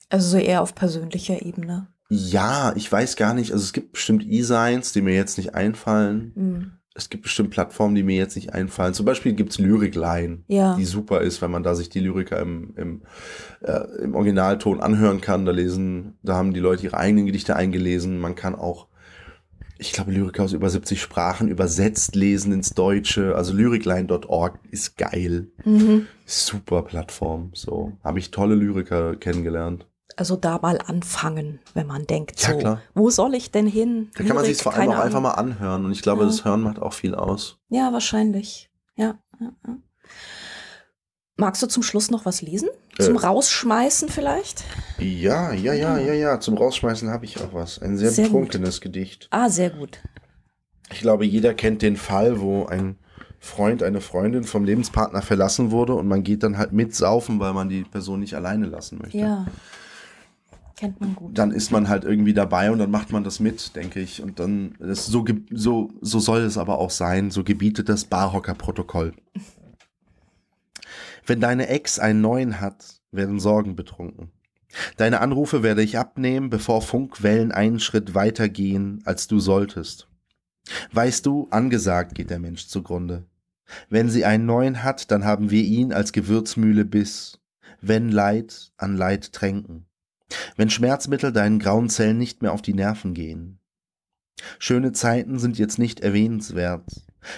[0.10, 1.88] Also so eher auf persönlicher Ebene.
[2.10, 6.32] ja, ich weiß gar nicht, also es gibt bestimmt E-Signs, die mir jetzt nicht einfallen.
[6.36, 6.72] Hm.
[6.96, 8.94] Es gibt bestimmt Plattformen, die mir jetzt nicht einfallen.
[8.94, 10.76] Zum Beispiel gibt's Lyrikline, Ja.
[10.76, 13.02] die super ist, wenn man da sich die Lyriker im, im,
[13.62, 15.46] äh, im Originalton anhören kann.
[15.46, 18.20] Da lesen, da haben die Leute ihre eigenen Gedichte eingelesen.
[18.20, 18.88] Man kann auch,
[19.80, 23.36] ich glaube, Lyriker aus über 70 Sprachen übersetzt lesen ins Deutsche.
[23.36, 25.48] Also lyricline.org ist geil.
[25.66, 26.06] Mhm.
[26.26, 27.50] Super Plattform.
[27.56, 29.88] So habe ich tolle Lyriker kennengelernt.
[30.16, 32.82] Also da mal anfangen, wenn man denkt, Ja, so, klar.
[32.94, 34.10] wo soll ich denn hin?
[34.14, 35.24] Da kann man Lyrik, sich vor allem auch einfach Ahnung.
[35.24, 35.86] mal anhören.
[35.86, 36.28] Und ich glaube, Ja.
[36.28, 37.58] das Hören macht auch viel aus.
[37.70, 38.70] Ja, wahrscheinlich.
[38.96, 39.18] Ja.
[41.36, 42.70] Magst du zum Schluss noch was lesen?
[43.00, 43.20] Zum Äh.
[43.20, 44.64] Rausschmeißen vielleicht?
[45.00, 46.40] Ja, ja, ja, ja, ja.
[46.40, 47.80] Zum Rausschmeißen habe ich auch was.
[47.82, 48.34] Ein sehr, Sehr gut.
[48.50, 49.28] betrunkenes Gedicht.
[49.32, 50.00] Ah, sehr gut.
[50.92, 52.98] Ich glaube, jeder kennt den Fall, wo ein
[53.40, 57.68] Freund, eine Freundin vom Lebenspartner verlassen wurde und man geht dann halt mitsaufen, weil man
[57.68, 59.18] die Person nicht alleine lassen möchte.
[59.18, 59.48] Ja.
[60.76, 61.38] Kennt man gut.
[61.38, 64.22] Dann ist man halt irgendwie dabei und dann macht man das mit, denke ich.
[64.22, 67.32] Und dann, das so, so, so soll es aber auch sein.
[67.32, 69.14] So gebietet das Barhocker-Protokoll.
[71.26, 74.32] Wenn deine Ex einen neuen hat, werden Sorgen betrunken.
[74.98, 80.08] Deine Anrufe werde ich abnehmen, bevor Funkwellen einen Schritt weiter gehen, als du solltest.
[80.92, 83.26] Weißt du, angesagt geht der Mensch zugrunde.
[83.90, 87.40] Wenn sie einen neuen hat, dann haben wir ihn als Gewürzmühle Biss.
[87.82, 89.86] Wenn Leid an Leid tränken.
[90.56, 93.60] Wenn Schmerzmittel deinen grauen Zellen nicht mehr auf die Nerven gehen.
[94.60, 96.84] Schöne Zeiten sind jetzt nicht erwähnenswert.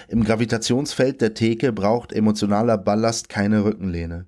[0.08, 4.26] Im Gravitationsfeld der Theke braucht emotionaler Ballast keine Rückenlehne.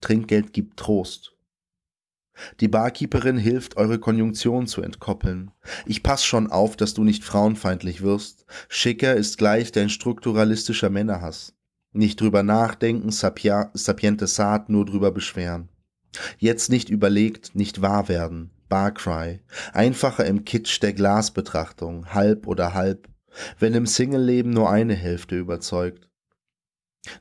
[0.00, 1.34] Trinkgeld gibt Trost.
[2.60, 5.50] Die Barkeeperin hilft, eure Konjunktion zu entkoppeln.
[5.86, 8.46] Ich pass schon auf, dass du nicht frauenfeindlich wirst.
[8.68, 11.54] Schicker ist gleich dein strukturalistischer Männerhass.
[11.92, 15.68] Nicht drüber nachdenken, sapia, sapiente Saat, nur drüber beschweren.
[16.38, 18.50] Jetzt nicht überlegt, nicht wahr werden.
[18.68, 19.40] Barcry.
[19.72, 23.08] Einfacher im Kitsch der Glasbetrachtung, halb oder halb.
[23.58, 26.08] Wenn im Singleleben nur eine Hälfte überzeugt.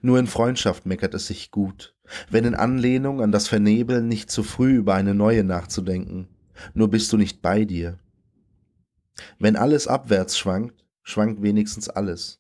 [0.02, 1.95] Nur in Freundschaft meckert es sich gut.
[2.30, 6.28] Wenn in Anlehnung an das Vernebeln nicht zu früh über eine neue nachzudenken.
[6.74, 8.00] Nur bist du nicht bei dir.
[9.39, 12.39] Wenn alles abwärts schwankt, schwankt wenigstens alles.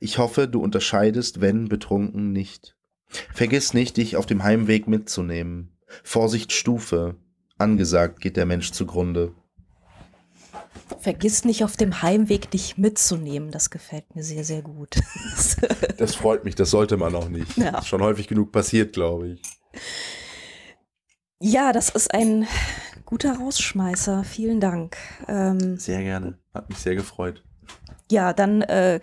[0.00, 2.76] Ich hoffe, du unterscheidest, wenn betrunken, nicht.
[3.32, 5.75] Vergiss nicht, dich auf dem Heimweg mitzunehmen.
[6.02, 7.16] Vorsicht Stufe.
[7.58, 9.32] Angesagt geht der Mensch zugrunde.
[11.00, 13.50] Vergiss nicht auf dem Heimweg dich mitzunehmen.
[13.50, 14.96] Das gefällt mir sehr, sehr gut.
[15.98, 17.56] Das freut mich, das sollte man auch nicht.
[17.56, 17.78] Ja.
[17.78, 19.42] Ist schon häufig genug passiert, glaube ich.
[21.40, 22.46] ja, das ist ein
[23.06, 24.22] guter Rausschmeißer.
[24.24, 24.96] Vielen Dank.
[25.26, 26.38] Ähm, Sehr gerne.
[26.52, 27.42] Hat mich sehr gefreut.
[28.10, 29.00] ja, dann äh,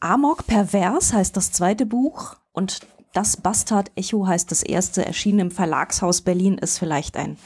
[0.00, 2.80] Amok Pervers heißt das zweite Buch und
[3.12, 7.38] das Bastard Echo heißt das erste, erschienen im Verlagshaus Berlin, ist vielleicht ein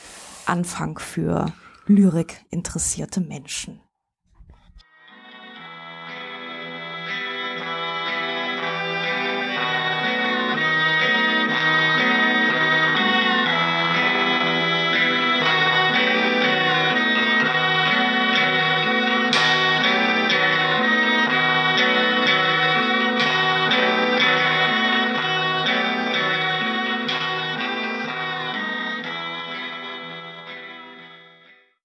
[0.46, 1.52] Anfang für
[1.86, 3.80] Lyrik interessierte Menschen.